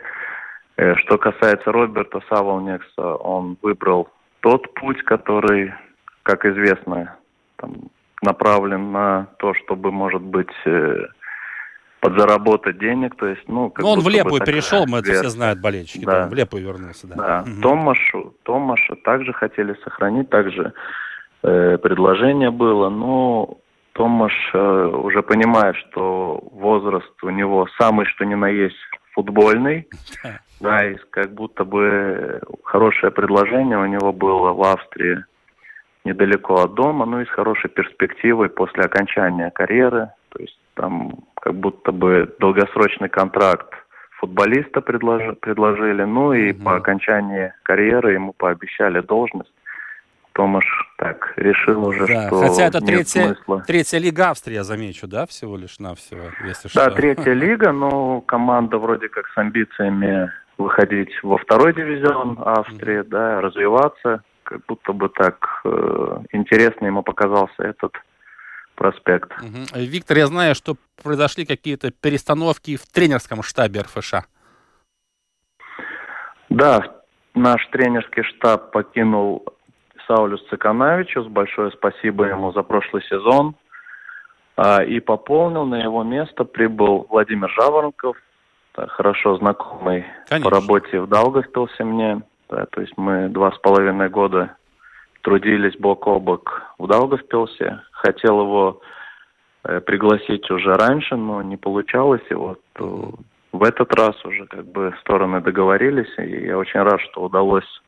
[0.78, 5.72] э, что касается Роберта Саволнекса, он выбрал тот путь, который,
[6.24, 7.16] как известно,
[7.58, 7.76] там,
[8.24, 11.06] направлен на то, чтобы, может быть, э,
[12.00, 15.30] подзаработать денег, то есть, ну, как Ну, он в Лепую такая перешел, мы это все
[15.30, 16.06] знают, болельщики.
[16.06, 16.26] Да.
[16.28, 17.16] В Лепую вернулся, да.
[17.16, 17.62] Да, Мгм.
[17.62, 20.74] Томашу, Томаша также хотели сохранить, также
[21.44, 23.58] предложение было, но
[23.94, 28.76] Томаш э, уже понимает, что возраст у него самый что ни на есть
[29.14, 29.88] футбольный,
[30.60, 35.24] да, и как будто бы хорошее предложение у него было в Австрии
[36.06, 41.54] недалеко от дома, ну и с хорошей перспективой после окончания карьеры, то есть там как
[41.56, 43.74] будто бы долгосрочный контракт
[44.20, 46.64] футболиста предложи- предложили, ну и Мгм.
[46.64, 49.54] по окончании карьеры ему пообещали должность.
[50.34, 50.66] Томаш
[50.98, 53.64] так решил уже, Да, что хотя это нет третья, смысла.
[53.68, 56.92] третья лига Австрии, я замечу, да, всего лишь навсего, если Да, что.
[56.96, 64.24] третья лига, но команда вроде как с амбициями выходить во второй дивизион Австрии, да, развиваться,
[64.44, 67.94] как будто бы так э, интересно ему показался этот
[68.76, 69.32] проспект.
[69.74, 74.14] Э, Виктор, я знаю, что произошли какие-то перестановки в тренерском штабе РФШ.
[76.50, 76.82] Да,
[77.34, 79.46] наш тренерский штаб покинул
[80.08, 81.28] Саулюс Цикановичус.
[81.28, 83.56] Большое спасибо ему за прошлый сезон.
[84.56, 88.18] А, И пополнил, на его место прибыл Владимир Жаворонков,
[88.76, 90.50] хорошо знакомый Конечно.
[90.50, 92.22] по работе в Даугавпилсе мне.
[92.50, 94.56] Да, то есть мы два с половиной года
[95.22, 97.82] трудились бок о бок в Даугавпилсе.
[97.92, 98.82] Хотел его
[99.64, 102.22] э, пригласить уже раньше, но не получалось.
[102.30, 102.84] И вот э,
[103.54, 107.82] в этот раз уже как бы стороны договорились, и я очень рад, что удалось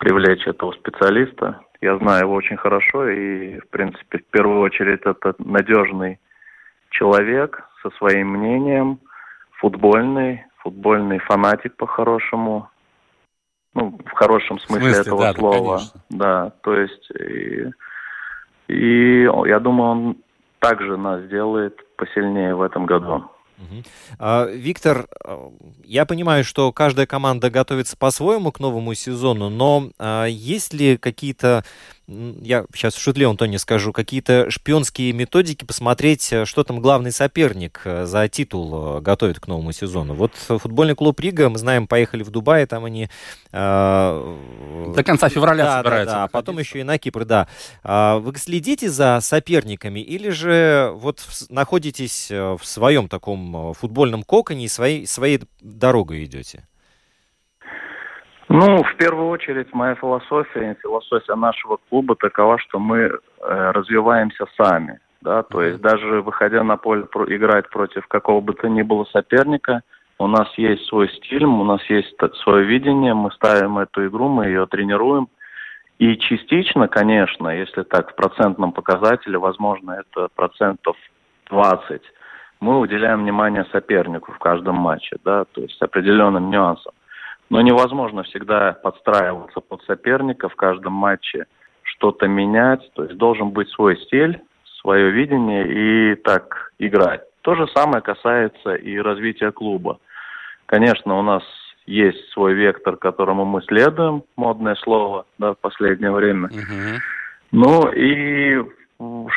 [0.00, 1.60] привлечь этого специалиста.
[1.80, 6.18] Я знаю его очень хорошо, и, в принципе, в первую очередь это надежный
[6.90, 8.98] человек со своим мнением,
[9.60, 12.68] футбольный, футбольный фанатик по-хорошему,
[13.74, 15.76] ну, в хорошем смысле, смысле, этого да, слова.
[15.76, 16.00] конечно.
[16.10, 17.70] Да, то есть, и,
[18.68, 20.16] и я думаю, он
[20.60, 23.30] также нас сделает посильнее в этом году.
[24.18, 25.52] А, Виктор, а,
[25.84, 31.64] я понимаю, что каждая команда готовится по-своему к новому сезону, но а, есть ли какие-то,
[32.40, 37.82] я сейчас в шутливом тоне скажу, какие-то шпионские методики посмотреть, э, что там главный соперник
[37.84, 40.14] э, за титул э, готовит к новому сезону?
[40.14, 43.08] Вот э, футбольный клуб Рига, мы знаем, поехали в Дубай, там они...
[43.52, 44.36] а,
[44.94, 47.48] До конца февраля да, собираются Да, да, потом еще и на Кипр, да.
[47.84, 54.22] А Вы следите за соперниками или же вот находитесь э, в своем таком э, футбольном
[54.24, 56.66] коконе и своей, своей дорогой идете?
[58.52, 63.10] Ну, в первую очередь, моя философия, философия нашего клуба такова, что мы э,
[63.70, 64.98] развиваемся сами.
[65.20, 69.04] Да, то есть даже выходя на поле про- играть против какого бы то ни было
[69.12, 69.82] соперника,
[70.18, 74.46] у нас есть свой стиль, у нас есть свое видение, мы ставим эту игру, мы
[74.46, 75.28] ее тренируем.
[76.00, 80.96] И частично, конечно, если так в процентном показателе, возможно, это процентов
[81.50, 82.02] 20,
[82.58, 86.92] мы уделяем внимание сопернику в каждом матче, да, то есть определенным нюансам.
[87.50, 91.46] Но невозможно всегда подстраиваться под соперника в каждом матче,
[91.82, 92.88] что-то менять.
[92.94, 94.40] То есть должен быть свой стиль,
[94.80, 97.22] свое видение и так играть.
[97.42, 99.98] То же самое касается и развития клуба.
[100.66, 101.42] Конечно, у нас
[101.86, 106.48] есть свой вектор, которому мы следуем, модное слово, да, в последнее время.
[107.50, 108.62] Ну и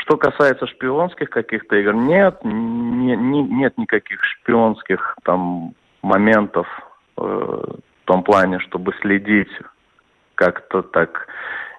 [0.02, 5.74] что касается шпионских каких-то игр, нет, не- не- нет никаких шпионских там
[6.04, 6.68] моментов
[7.18, 7.64] э,
[8.04, 9.50] в том плане, чтобы следить
[10.36, 11.28] как-то так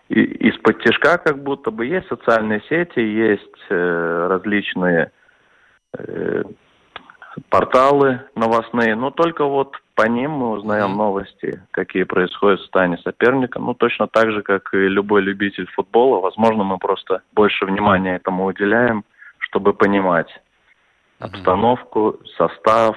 [0.08, 5.12] из-под тяжка, как будто бы есть социальные сети, есть э, различные
[5.98, 6.42] э,
[7.48, 13.58] порталы новостные, но только вот по ним мы узнаем новости, какие происходят в стане соперника.
[13.58, 16.20] Ну, точно так же, как и любой любитель футбола.
[16.20, 19.04] Возможно, мы просто больше внимания этому уделяем,
[19.38, 20.28] чтобы понимать
[21.18, 22.96] обстановку, состав,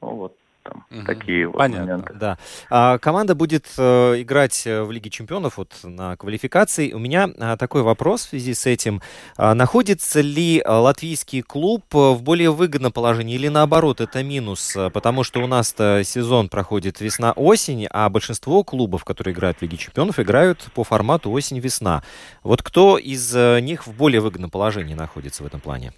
[0.00, 0.34] ну, вот
[0.70, 1.06] там Мгм.
[1.06, 1.86] такие вот Понятно.
[1.86, 2.14] моменты.
[2.14, 2.38] Да.
[2.70, 6.92] А, команда будет э, играть э, в Лиге чемпионов вот, на квалификации.
[6.92, 9.02] У меня а, такой вопрос в связи с этим.
[9.36, 14.76] А, находится ли латвийский клуб в более выгодном положении или наоборот это минус?
[14.92, 20.18] Потому что у нас-то сезон проходит весна-осень, а большинство клубов, которые играют в Лиге чемпионов,
[20.18, 22.02] играют по формату осень-весна.
[22.42, 25.92] Вот кто из э, них в более выгодном положении находится в этом плане?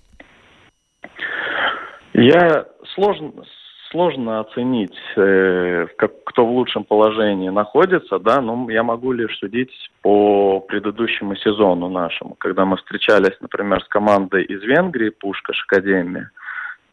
[2.15, 3.33] Я сложно,
[3.93, 9.71] сложно оценить, э, как, кто в лучшем положении находится, да, но я могу лишь судить
[10.01, 16.31] по предыдущему сезону нашему, когда мы встречались, например, с командой из Венгрии, Пушкаш Академия,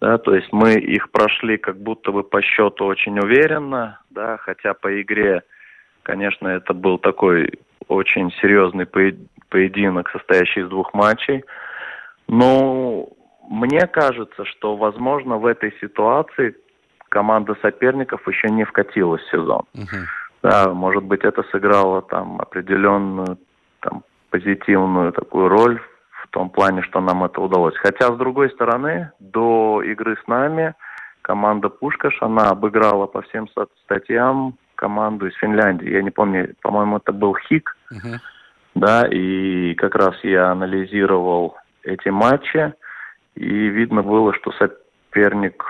[0.02, 4.74] да, то есть мы их прошли как будто бы по счету очень уверенно, да, хотя
[4.74, 5.42] по игре,
[6.04, 7.54] конечно, это был такой
[7.88, 8.86] очень серьезный
[9.50, 11.44] поединок, состоящий из двух матчей,
[12.28, 13.08] но
[13.50, 16.56] мне кажется, что, возможно, в этой ситуации
[17.10, 19.63] команда соперников еще не вкатилась в сезон.
[19.74, 20.06] Мгм.
[20.41, 23.38] Да, может быть, это сыграло там определенную
[23.82, 25.82] там, позитивную такую роль
[26.24, 27.76] в том плане, что нам это удалось.
[27.78, 30.76] Хотя, с другой стороны, до игры с нами
[31.22, 35.89] команда Пушкаш, она обыграла по всем ста- статьям команду из Финляндии.
[35.89, 38.19] Я не помню, по-моему, это был Хик, Мгм.
[38.76, 42.74] да, и как раз я анализировал эти матчи,
[43.36, 45.65] и видно было, что соперник,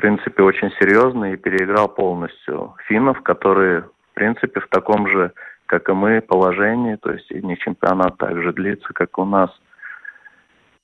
[0.00, 5.32] принципе, очень серьезный и переиграл полностью финнов, которые, в принципе, в таком же
[5.66, 9.50] как и мы, положении, то есть и не чемпионат также длится, как у нас.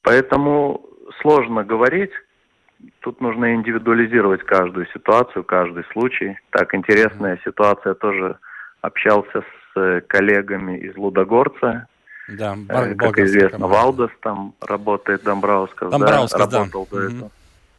[0.02, 0.82] Поэтому
[1.22, 2.10] сложно говорить,
[3.00, 6.38] тут нужно индивидуализировать каждую ситуацию, каждый случай.
[6.50, 8.38] Так, интересная ситуация, тоже
[8.82, 11.86] общался с э, коллегами из Лудогорца,
[12.28, 16.58] Да, Э, как известно, Валдес там работает, Домбраускас, Домбраускас, да, да.
[16.58, 17.16] работал до Мгм.
[17.16, 17.30] этого.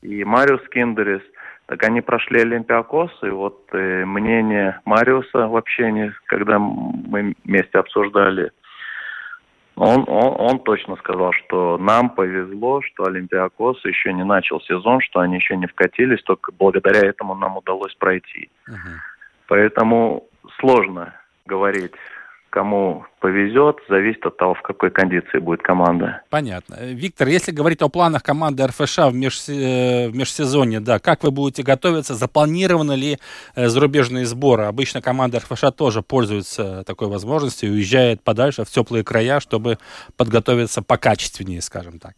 [0.05, 1.21] И Мариус Киндерис.
[1.65, 8.51] Так они прошли Олимпиакос, и вот э, мнение Мариуса в общении, когда мы вместе обсуждали,
[9.75, 15.21] он, он, он точно сказал, что нам повезло, что Олимпиакос еще не начал сезон, что
[15.21, 18.51] они еще не вкатились, только благодаря этому нам удалось пройти.
[18.67, 19.01] Мгм.
[19.47, 20.23] Поэтому
[20.59, 21.15] сложно
[21.47, 21.93] говорить,
[22.55, 26.21] кому повезет, зависит от того, в какой кондиции будет команда.
[26.29, 26.75] Понятно.
[26.79, 31.23] Э, Виктор, если говорить о планах команды РФШ в, межсе- э, в межсезонье, да, как
[31.23, 32.13] вы будете готовиться?
[32.13, 33.17] Запланированы ли
[33.57, 34.63] э, зарубежные сборы?
[34.63, 39.77] Обычно команда РФШ тоже пользуется такой возможностью, уезжает подальше в теплые края, чтобы
[40.15, 42.13] подготовиться покачественнее, скажем так.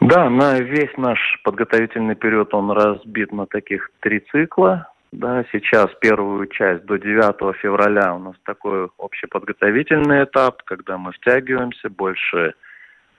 [0.00, 4.91] Да, на весь наш подготовительный период он разбит на таких три цикла.
[5.12, 11.90] Да, сейчас первую часть до 9 февраля у нас такой общеподготовительный этап, когда мы втягиваемся,
[11.90, 12.54] больше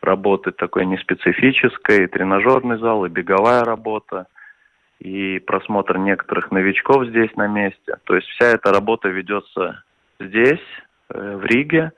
[0.02, 4.26] работы такой неспецифической, и тренажерный зал, и беговая работа,
[5.00, 7.98] и просмотр некоторых новичков здесь на месте.
[8.06, 9.84] То есть вся эта работа ведется
[10.20, 10.66] здесь,
[11.10, 11.92] э, в Риге,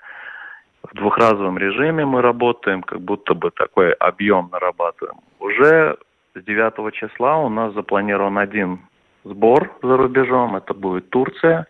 [0.84, 5.20] в двухразовом режиме мы работаем, как будто бы такой объем нарабатываем.
[5.40, 5.98] Уже
[6.36, 8.82] с 9 числа у нас запланирован один
[9.26, 11.68] сбор за рубежом, это будет Турция.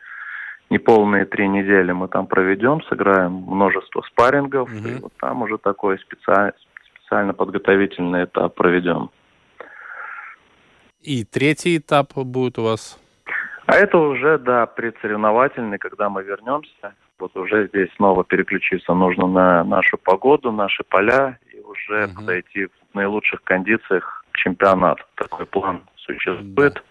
[0.70, 4.88] Неполные три недели мы там проведем, сыграем множество спаррингов, Мгм.
[4.88, 6.54] и вот там уже такой специаль-
[6.96, 9.10] специально подготовительный этап проведем.
[11.02, 13.00] И третий этап будет у вас.
[13.68, 16.94] А это уже, да, предсоревновательный, когда мы вернемся.
[17.20, 22.16] Вот уже здесь снова переключиться нужно на нашу погоду, наши поля, и уже Мгм.
[22.16, 25.04] подойти в наилучших кондициях к чемпионату.
[25.16, 26.84] Такой план существует,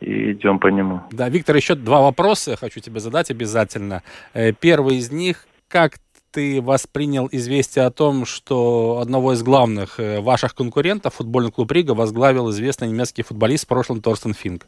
[0.00, 1.02] и идем по нему.
[1.10, 4.02] Да, Виктор, еще два вопроса хочу тебе задать обязательно.
[4.34, 5.94] Э, Первый из них, как
[6.32, 11.92] ты воспринял известие о том, что одного из главных э, ваших конкурентов, футбольный клуб Рига,
[11.92, 14.66] возглавил известный немецкий футболист в прошлом Торстен Финк?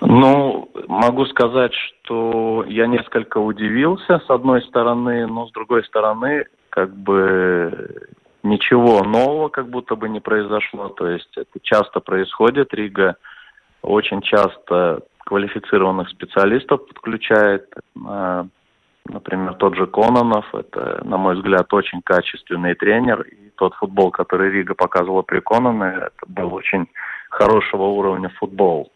[0.00, 6.94] Ну, могу сказать, что я несколько удивился, с одной стороны, но с другой стороны, как
[6.94, 8.08] бы
[8.48, 10.88] ничего нового как будто бы не произошло.
[10.88, 12.74] То есть это часто происходит.
[12.74, 13.16] Рига
[13.82, 17.72] очень часто квалифицированных специалистов подключает.
[18.06, 18.46] А,
[19.08, 23.22] Например, тот же Кононов, это, на мой взгляд, очень качественный тренер.
[23.22, 26.86] И тот футбол, который Рига показывала при Кононе, это был очень
[27.30, 28.92] хорошего уровня футбол.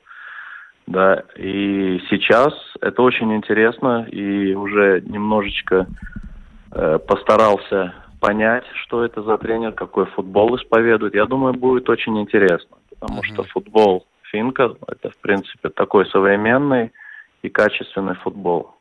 [0.86, 5.86] Да, и сейчас это очень интересно, и уже немножечко
[6.72, 11.14] э, постарался понять, что это за тренер, какой футбол исповедует.
[11.14, 13.24] Я думаю, будет очень интересно, потому Мгм.
[13.24, 16.92] что футбол Финка это, в принципе, такой современный
[17.42, 18.76] и качественный футбол.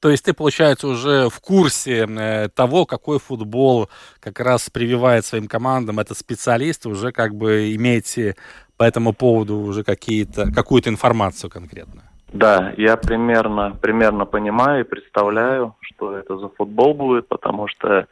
[0.00, 3.88] То есть ты, получается, уже в курсе э, того, какой футбол
[4.20, 8.36] как раз прививает своим командам этот специалист, уже как бы имеете
[8.76, 12.04] по этому поводу уже какие-то, какую-то информацию конкретную.
[12.32, 18.06] Да, я примерно, примерно понимаю и представляю, что это за футбол будет, потому что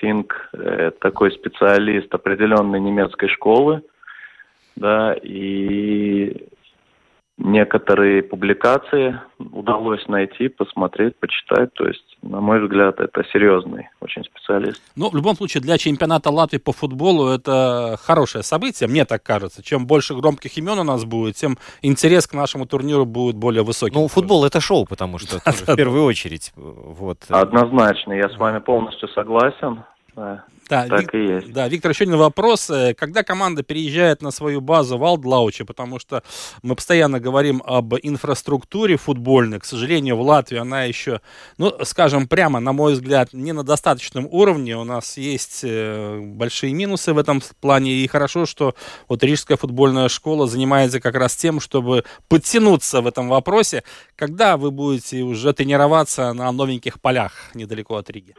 [0.00, 3.82] Финк э, такой специалист определенной немецкой школы,
[4.76, 6.48] да, и
[7.40, 11.72] некоторые публикации удалось найти, посмотреть, почитать.
[11.74, 14.80] То есть, на мой взгляд, это серьезный очень специалист.
[14.94, 19.62] Ну, в любом случае, для чемпионата Латвии по футболу это хорошее событие, мне так кажется.
[19.62, 23.94] Чем больше громких имен у нас будет, тем интерес к нашему турниру будет более высокий.
[23.94, 26.52] Ну, футбол это шоу, потому что в первую очередь.
[26.56, 27.18] э, Вот.
[27.28, 29.82] Однозначно, я с вами полностью согласен.
[30.16, 31.52] Да, Да, так Вик- и есть.
[31.52, 32.70] Да, Виктор, еще один вопрос.
[32.70, 36.22] Э, Когда команда переезжает на свою базу в Алдлауче, потому что
[36.62, 41.20] мы постоянно говорим об инфраструктуре футбольной, к сожалению, в Латвии она еще,
[41.58, 44.76] ну, скажем прямо, на мой взгляд, не на достаточном уровне.
[44.76, 48.76] У нас есть э, большие минусы в этом плане, и хорошо, что
[49.08, 53.82] вот Рижская футбольная школа занимается как раз тем, чтобы подтянуться в этом вопросе.
[54.14, 58.34] Когда вы будете уже тренироваться на новеньких полях недалеко от Риги?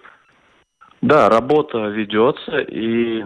[1.02, 3.24] Да, работа ведется, и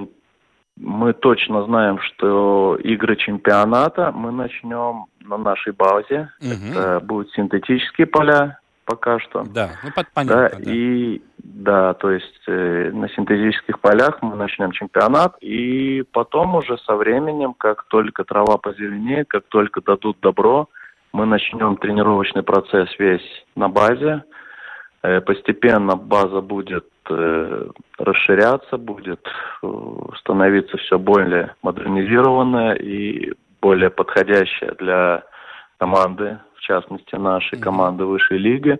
[0.78, 6.30] мы точно знаем, что игры чемпионата мы начнем на нашей базе.
[6.42, 6.72] Мгм.
[6.72, 9.44] Это будут синтетические поля пока что.
[9.44, 10.60] Да, ну под- Да, понятно.
[10.64, 10.72] да.
[10.72, 16.96] и да, то есть э, на синтетических полях мы начнем чемпионат, и потом уже со
[16.96, 20.68] временем, как только трава позеленеет, как только дадут добро,
[21.14, 24.24] Мы начнем тренировочный процесс весь на базе.
[25.02, 29.28] Э, постепенно база будет э, расширяться, будет
[29.64, 29.68] э,
[30.20, 35.24] становиться все более модернизированная и более подходящая для
[35.78, 38.80] команды, в частности нашей команды высшей лиги.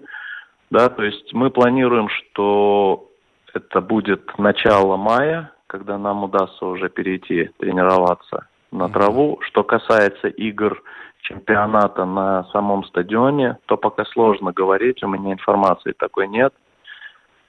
[0.70, 3.10] Да, то есть мы планируем, что
[3.54, 9.40] это будет начало мая, когда нам удастся уже перейти тренироваться на траву.
[9.42, 10.82] Что касается игр
[11.22, 16.54] чемпионата на самом стадионе, то пока сложно говорить, у меня информации такой нет.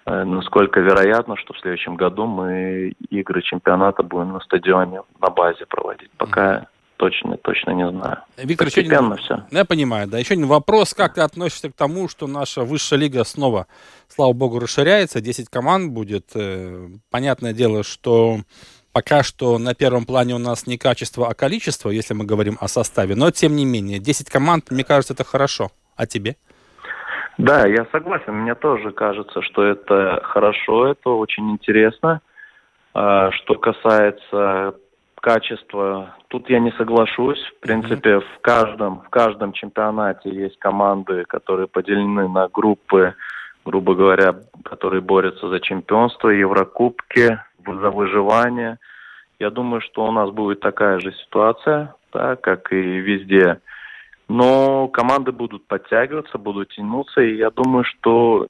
[0.07, 5.67] Э, насколько вероятно, что в следующем году мы игры чемпионата будем на стадионе, на базе
[5.67, 6.11] проводить.
[6.17, 8.19] Пока точно, точно не знаю.
[8.37, 9.45] Виктор, еще один, все.
[9.51, 10.19] Я понимаю, да.
[10.19, 10.95] Еще один вопрос.
[10.95, 13.67] Как ты относишься к тому, что наша высшая лига снова,
[14.09, 16.31] слава богу, расширяется, 10 команд будет.
[16.37, 18.39] Э, понятное дело, что
[18.93, 22.69] пока что на первом плане у нас не качество, а количество, если мы говорим о
[22.69, 23.17] составе.
[23.17, 25.73] Но, тем не менее, 10 команд, мне кажется, это хорошо.
[25.97, 26.37] А тебе?
[27.39, 28.35] Да, я согласен.
[28.35, 32.21] Мне тоже кажется, что это хорошо, это очень интересно.
[32.95, 34.75] А, что касается
[35.21, 37.43] качества, тут я не соглашусь.
[37.59, 43.15] В принципе, в каждом в каждом чемпионате есть команды, которые поделены на группы,
[43.65, 48.79] грубо говоря, которые борются за чемпионство, Еврокубки, за выживание.
[49.39, 53.61] Я думаю, что у нас будет такая же ситуация, да, как и везде.
[54.29, 58.49] Но команды будут подтягиваться, будут тянуться, и я думаю, что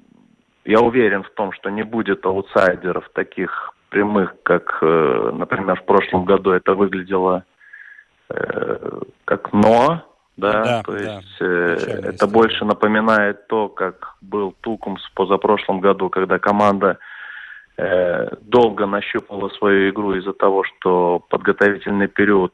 [0.64, 6.24] я уверен в том, что не будет аутсайдеров таких прямых, как, э, например, в прошлом
[6.24, 7.44] году это выглядело
[8.30, 10.04] э, как НОА,
[10.36, 11.46] да, да то есть да.
[11.46, 12.32] Э, это история.
[12.32, 16.98] больше напоминает то, как был Тукумс в позапрошлом году, когда команда
[17.76, 22.52] э, долго нащупала свою игру из-за того, что подготовительный период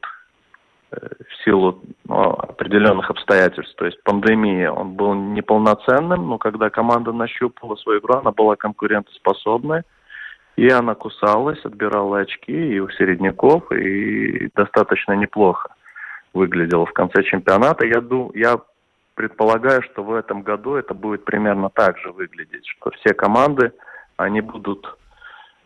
[1.29, 7.75] в силу ну, определенных обстоятельств, то есть пандемия, он был неполноценным, но когда команда нащупала
[7.75, 9.83] свою игру, она была конкурентоспособной,
[10.55, 15.73] и она кусалась, отбирала очки и у середняков, и достаточно неплохо
[16.33, 17.85] выглядела в конце чемпионата.
[17.85, 18.59] Я, ду, я
[19.15, 23.71] предполагаю, что в этом году это будет примерно так же выглядеть, что все команды,
[24.17, 24.97] они будут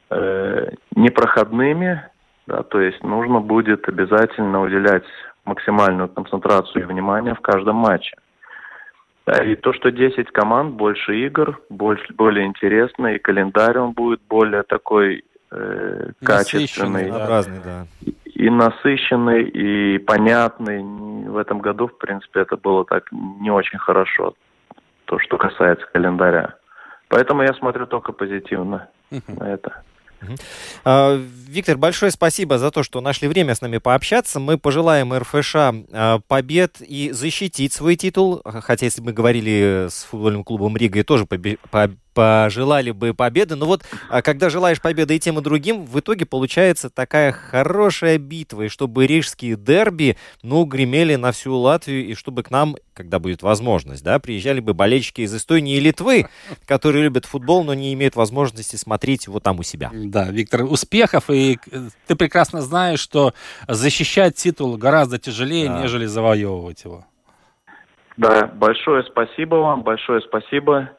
[0.10, 2.10] э, непроходными,
[2.48, 5.04] да, то есть нужно будет обязательно уделять
[5.46, 8.16] максимальную концентрацию и внимание в каждом матче.
[9.26, 14.22] Да, и то, что 10 команд, больше игр, больше, более интересно, и календарь он будет
[14.30, 17.12] более такой э, качественный.
[17.12, 17.86] Разный, да.
[18.24, 20.82] И насыщенный, и понятный.
[20.82, 24.34] В этом году, в принципе, это было так не очень хорошо,
[25.04, 26.56] то, что касается календаря.
[27.10, 29.84] Поэтому я смотрю только позитивно на это.
[30.84, 31.16] А,
[31.48, 34.40] Виктор, большое спасибо за то, что нашли время с нами пообщаться.
[34.40, 38.42] Мы пожелаем РФШ а, побед и защитить свой титул.
[38.44, 41.60] Хотя, если мы говорили с футбольным клубом Рига, и тоже побе-
[42.18, 43.56] пожелали бы победы.
[43.56, 48.18] Но вот а, когда желаешь победы и тем и другим, в итоге получается такая хорошая
[48.18, 48.64] битва.
[48.64, 53.44] И чтобы рижские дерби, ну, гремели на всю Латвию, и чтобы к нам, когда будет
[53.44, 56.28] возможность, да, приезжали бы болельщики из Эстонии и Литвы,
[56.66, 59.92] которые любят футбол, но не имеют возможности смотреть его там у себя.
[59.94, 61.30] Да, Виктор, успехов.
[61.30, 63.36] И э, ты прекрасно знаешь, что
[63.68, 65.84] защищать титул гораздо тяжелее, да.
[65.84, 67.06] нежели завоевывать его.
[68.18, 70.97] Да, большое спасибо вам, большое спасибо.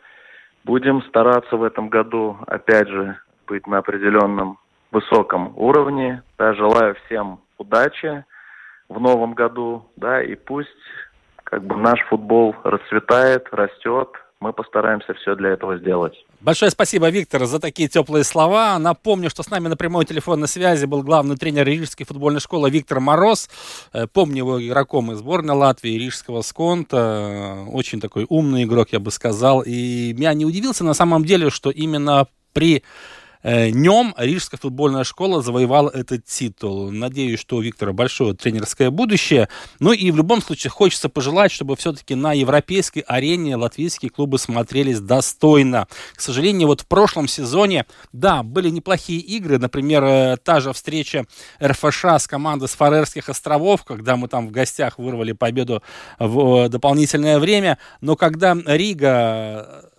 [0.68, 3.16] Будем стараться в этом году, опять же,
[3.46, 4.58] быть на определенном
[4.92, 6.22] высоком уровне.
[6.36, 8.22] Да, желаю всем удачи
[8.90, 10.68] в новом году, да, и пусть
[11.42, 14.10] как бы наш футбол расцветает, растет,
[14.40, 16.14] мы постараемся все для этого сделать.
[16.40, 18.78] Большое спасибо, Виктор, за такие теплые слова.
[18.78, 23.00] Напомню, что с нами на прямой телефонной связи был главный тренер Рижской футбольной школы Виктор
[23.00, 23.50] Мороз.
[23.92, 27.64] Э, помню его игроком из сборной Латвии, Рижского сконта.
[27.68, 29.62] Очень такой умный игрок, я бы сказал.
[29.62, 32.82] И я не удивился на самом деле, что именно при Э,
[33.44, 36.90] нем Рижская футбольная школа завоевала этот титул.
[36.90, 39.48] Надеюсь, что у Виктора большое тренерское будущее.
[39.78, 45.00] Ну и в любом случае хочется пожелать, чтобы все-таки на европейской арене латвийские клубы смотрелись
[45.00, 45.86] достойно.
[46.14, 49.58] К сожалению, вот в прошлом сезоне, да, были неплохие игры.
[49.58, 51.26] Например, э, та же встреча
[51.62, 55.82] РФШ с командой с Фарерских островов, когда мы там в гостях вырвали победу
[56.18, 57.78] в э, дополнительное время.
[58.00, 59.90] Но когда Рига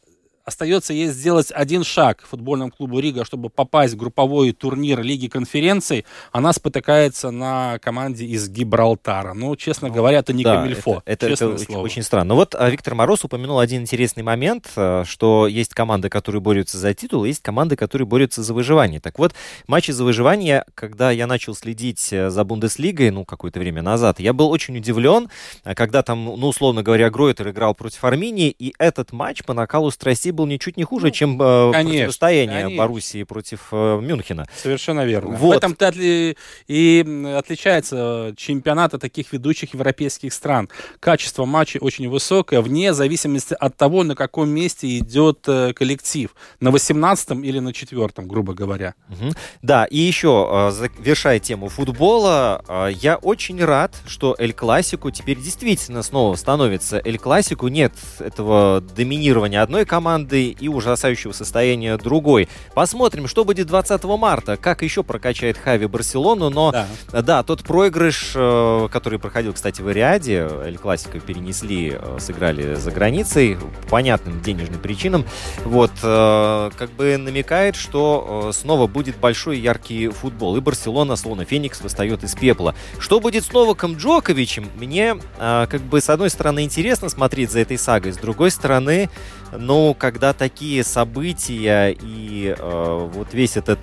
[0.53, 6.07] Остается ей сделать один шаг футбольному клубу Рига, чтобы попасть в групповой турнир Лиги конференций.
[6.31, 9.35] Она спотыкается на команде из Гибралтара.
[9.35, 11.03] Ну, честно говоря, это не Да, камильфо.
[11.05, 11.81] Это, это- это слово.
[11.81, 12.29] очень странно.
[12.29, 16.79] Но вот а, Виктор Мороз упомянул один интересный момент, а, что есть команды, которые борются
[16.79, 18.99] за титул, есть команды, которые борются за выживание.
[18.99, 19.35] Так вот,
[19.67, 24.33] матчи за выживание, когда я начал следить э, за Бундеслигой, ну, какое-то время назад, я
[24.33, 25.29] был очень удивлен,
[25.63, 29.91] а, когда там, ну, условно говоря, Гройтер играл против Арминии, и этот матч по накалу
[29.91, 32.83] страстей был ничуть не хуже, чем э, конечно, противостояние конечно.
[32.83, 34.45] Боруссии против э, Мюнхена.
[34.55, 35.35] Совершенно верно.
[35.35, 35.55] Вот.
[35.55, 36.37] В этом-то отли-
[36.67, 40.69] и отличается чемпионат от таких ведущих европейских стран.
[41.01, 46.33] Качество матчей очень высокое, вне зависимости от того, на каком месте идет э, коллектив.
[46.61, 48.93] На 18 или на 4 грубо говоря.
[49.09, 49.33] Мгм.
[49.61, 55.37] Да, и еще, э, завершая тему футбола, э, я очень рад, что Эль Классику теперь
[55.37, 57.67] действительно снова становится Эль Классику.
[57.67, 62.49] Нет этого доминирования одной команды и ужасающего состояния другой.
[62.73, 66.87] Посмотрим, что будет 20 марта, как еще прокачает Хави Барселону, но Да.
[67.21, 72.91] Да, тот проигрыш, э, который проходил, кстати, в Ириаде, Эль Классико перенесли, э, сыграли за
[72.91, 75.25] границей по понятным денежным причинам.
[75.65, 80.57] Вот, э, как бы намекает, что снова будет большой яркий футбол.
[80.57, 82.73] И Барселона, словно Феникс, восстает из пепла.
[82.97, 84.69] Что будет с Новаком Джоковичем?
[84.75, 89.09] Мне, как бы, с одной стороны, интересно смотреть за этой сагой, с другой стороны,
[89.51, 93.79] ну, когда такие события и э, вот весь этот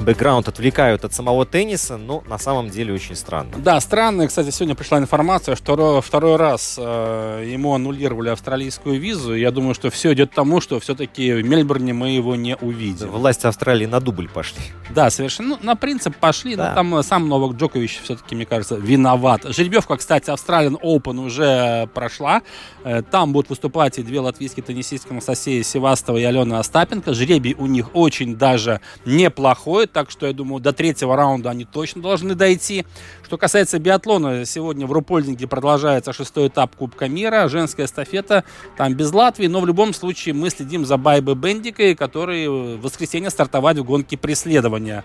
[0.00, 3.50] бэкграунд отвлекают от самого тенниса, ну, на самом деле очень странно.
[3.58, 4.26] Да, странно.
[4.26, 9.34] Кстати, сегодня пришла информация, что ро- второй раз э, ему аннулировали австралийскую визу.
[9.34, 13.08] Я думаю, что все идет к тому, что все-таки в Мельбурне мы его не увидим.
[13.10, 14.60] Власти Австралии на дубль пошли.
[14.94, 15.50] Да, совершенно.
[15.50, 16.68] Ну, на принцип пошли, Да.
[16.70, 19.42] но там э, сам Новак Джокович все-таки, мне кажется, виноват.
[19.44, 22.42] Жеребьевка, кстати, Australian Open уже прошла.
[22.84, 27.12] Э, Там будут выступать и две латвийские теннисистки Анастасия Севастова и Алена Остапенко.
[27.14, 32.02] Жребий у них очень даже неплохой, так что, я думаю, до третьего раунда они точно
[32.02, 32.84] должны дойти.
[33.24, 38.44] Что касается биатлона, сегодня в Рупольдинге продолжается шестой этап Кубка мира, женская эстафета,
[38.76, 43.30] там без Латвии, но в любом случае мы следим за Байбой Бендикой, который в воскресенье
[43.30, 45.04] стартовать в гонке преследования.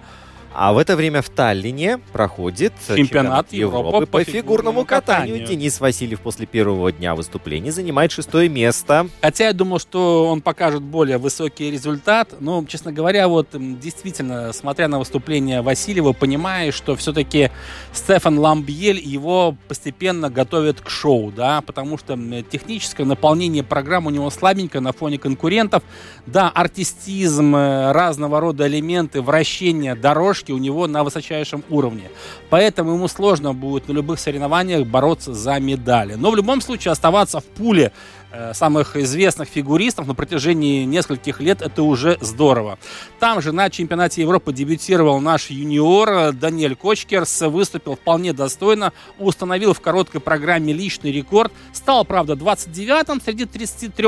[0.58, 5.40] А в это время в Таллине проходит Чемпионат Европы по по фигурному катанию.
[5.40, 5.48] катанию.
[5.48, 9.10] Денис Васильев после первого дня выступления занимает шестое место.
[9.22, 14.88] Хотя я думал, что он покажет более высокий результат, но, честно говоря, вот действительно, смотря
[14.88, 17.52] на выступление Васильева, понимаешь, что все-таки
[17.92, 22.18] Стефан Ламбьель его постепенно готовит к шоу, да, потому что
[22.50, 25.84] техническое наполнение программы у него слабенькое на фоне конкурентов.
[26.26, 32.10] Да, артистизм, э, разного рода элементы, вращения, дорожки у него на высочайшем уровне.
[32.50, 36.16] Поэтому ему сложно будет на любых соревнованиях бороться за медали.
[36.16, 37.92] Но в любом случае оставаться в пуле
[38.32, 42.78] э, самых известных фигуристов на протяжении нескольких лет это уже здорово.
[43.20, 49.82] Там же на чемпионате Европы дебютировал наш юниор Даниэль Кочкерс, выступил вполне достойно, установил в
[49.82, 54.06] короткой программе личный рекорд, стал, правда, 29-м среди 33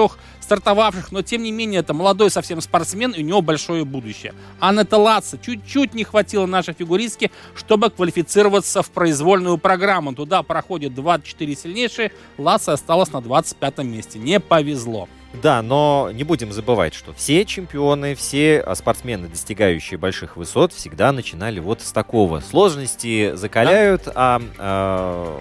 [0.47, 4.33] стартовавших, но тем не менее это молодой совсем спортсмен, и у него большое будущее.
[4.59, 10.15] Анетта Латца чуть-чуть не хватило нашей фигуристки, чтобы квалифицироваться в произвольную программу.
[10.15, 14.19] Туда проходит 24 сильнейшие, Латца осталась на 25 месте.
[14.19, 15.09] Не повезло.
[15.41, 21.11] Да, но не будем забывать, что все чемпионы, все а, спортсмены, достигающие больших высот, всегда
[21.11, 22.39] начинали вот с такого.
[22.39, 25.39] Сложности закаляют, а, а,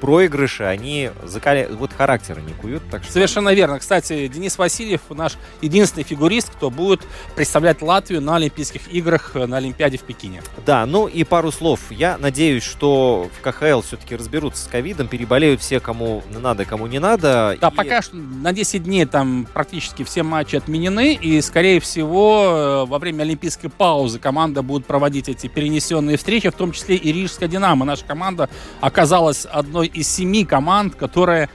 [0.00, 2.82] проигрыши, они закаляют, вот характер не куют.
[2.90, 3.12] Так что...
[3.12, 3.78] Совершенно верно.
[3.78, 7.02] Кстати, Денис Васильев наш единственный фигурист, кто будет
[7.34, 10.42] представлять Латвию на Олимпийских играх э, на Олимпиаде в Пекине.
[10.64, 11.80] Да, ну и пару слов.
[11.90, 16.98] Я надеюсь, что в КХЛ все-таки разберутся с ковидом, переболеют все, кому надо, кому не
[16.98, 17.56] надо.
[17.60, 22.44] Да, И- пока что на 10 дней там практически все матчи отменены, и, скорее всего,
[22.44, 27.12] э, во время олимпийской паузы команда будет проводить эти перенесенные встречи, в том числе и
[27.12, 27.84] Рижская «Динамо».
[27.84, 28.48] Наша команда
[28.80, 31.48] оказалась одной из семи команд, которая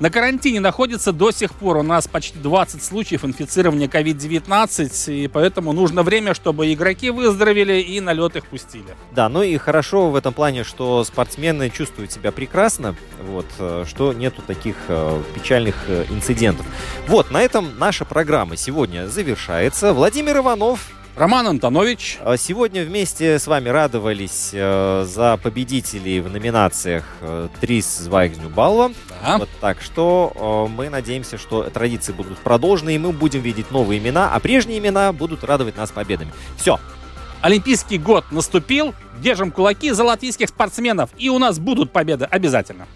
[0.00, 1.78] на карантине находится до сих пор.
[1.78, 8.00] У нас почти 20 случаев инфицирования COVID-19, и поэтому нужно время, чтобы игроки выздоровели и
[8.00, 8.96] на лед их пустили.
[9.12, 12.94] Да, ну и хорошо в этом плане, что спортсмены чувствуют себя прекрасно,
[13.26, 16.66] вот, э, что нету таких э, печальных э, инцидентов.
[17.08, 19.92] Вот, на этом наша программа сегодня завершается.
[19.92, 20.97] Владимир Иванов.
[21.18, 22.18] Роман Антонович.
[22.20, 28.92] э, Сегодня вместе с вами радовались э, за победителей в номинациях э, Трис Звайгню Балва.
[29.20, 29.38] Да.
[29.38, 33.98] Вот так что э, мы надеемся, что традиции будут продолжены, и мы будем видеть новые
[33.98, 36.32] имена, а прежние имена будут радовать нас победами.
[36.56, 36.78] Все,
[37.40, 38.94] Олимпийский год наступил.
[39.20, 41.10] Держим кулаки за латвийских спортсменов.
[41.18, 42.86] И у нас будут победы обязательно.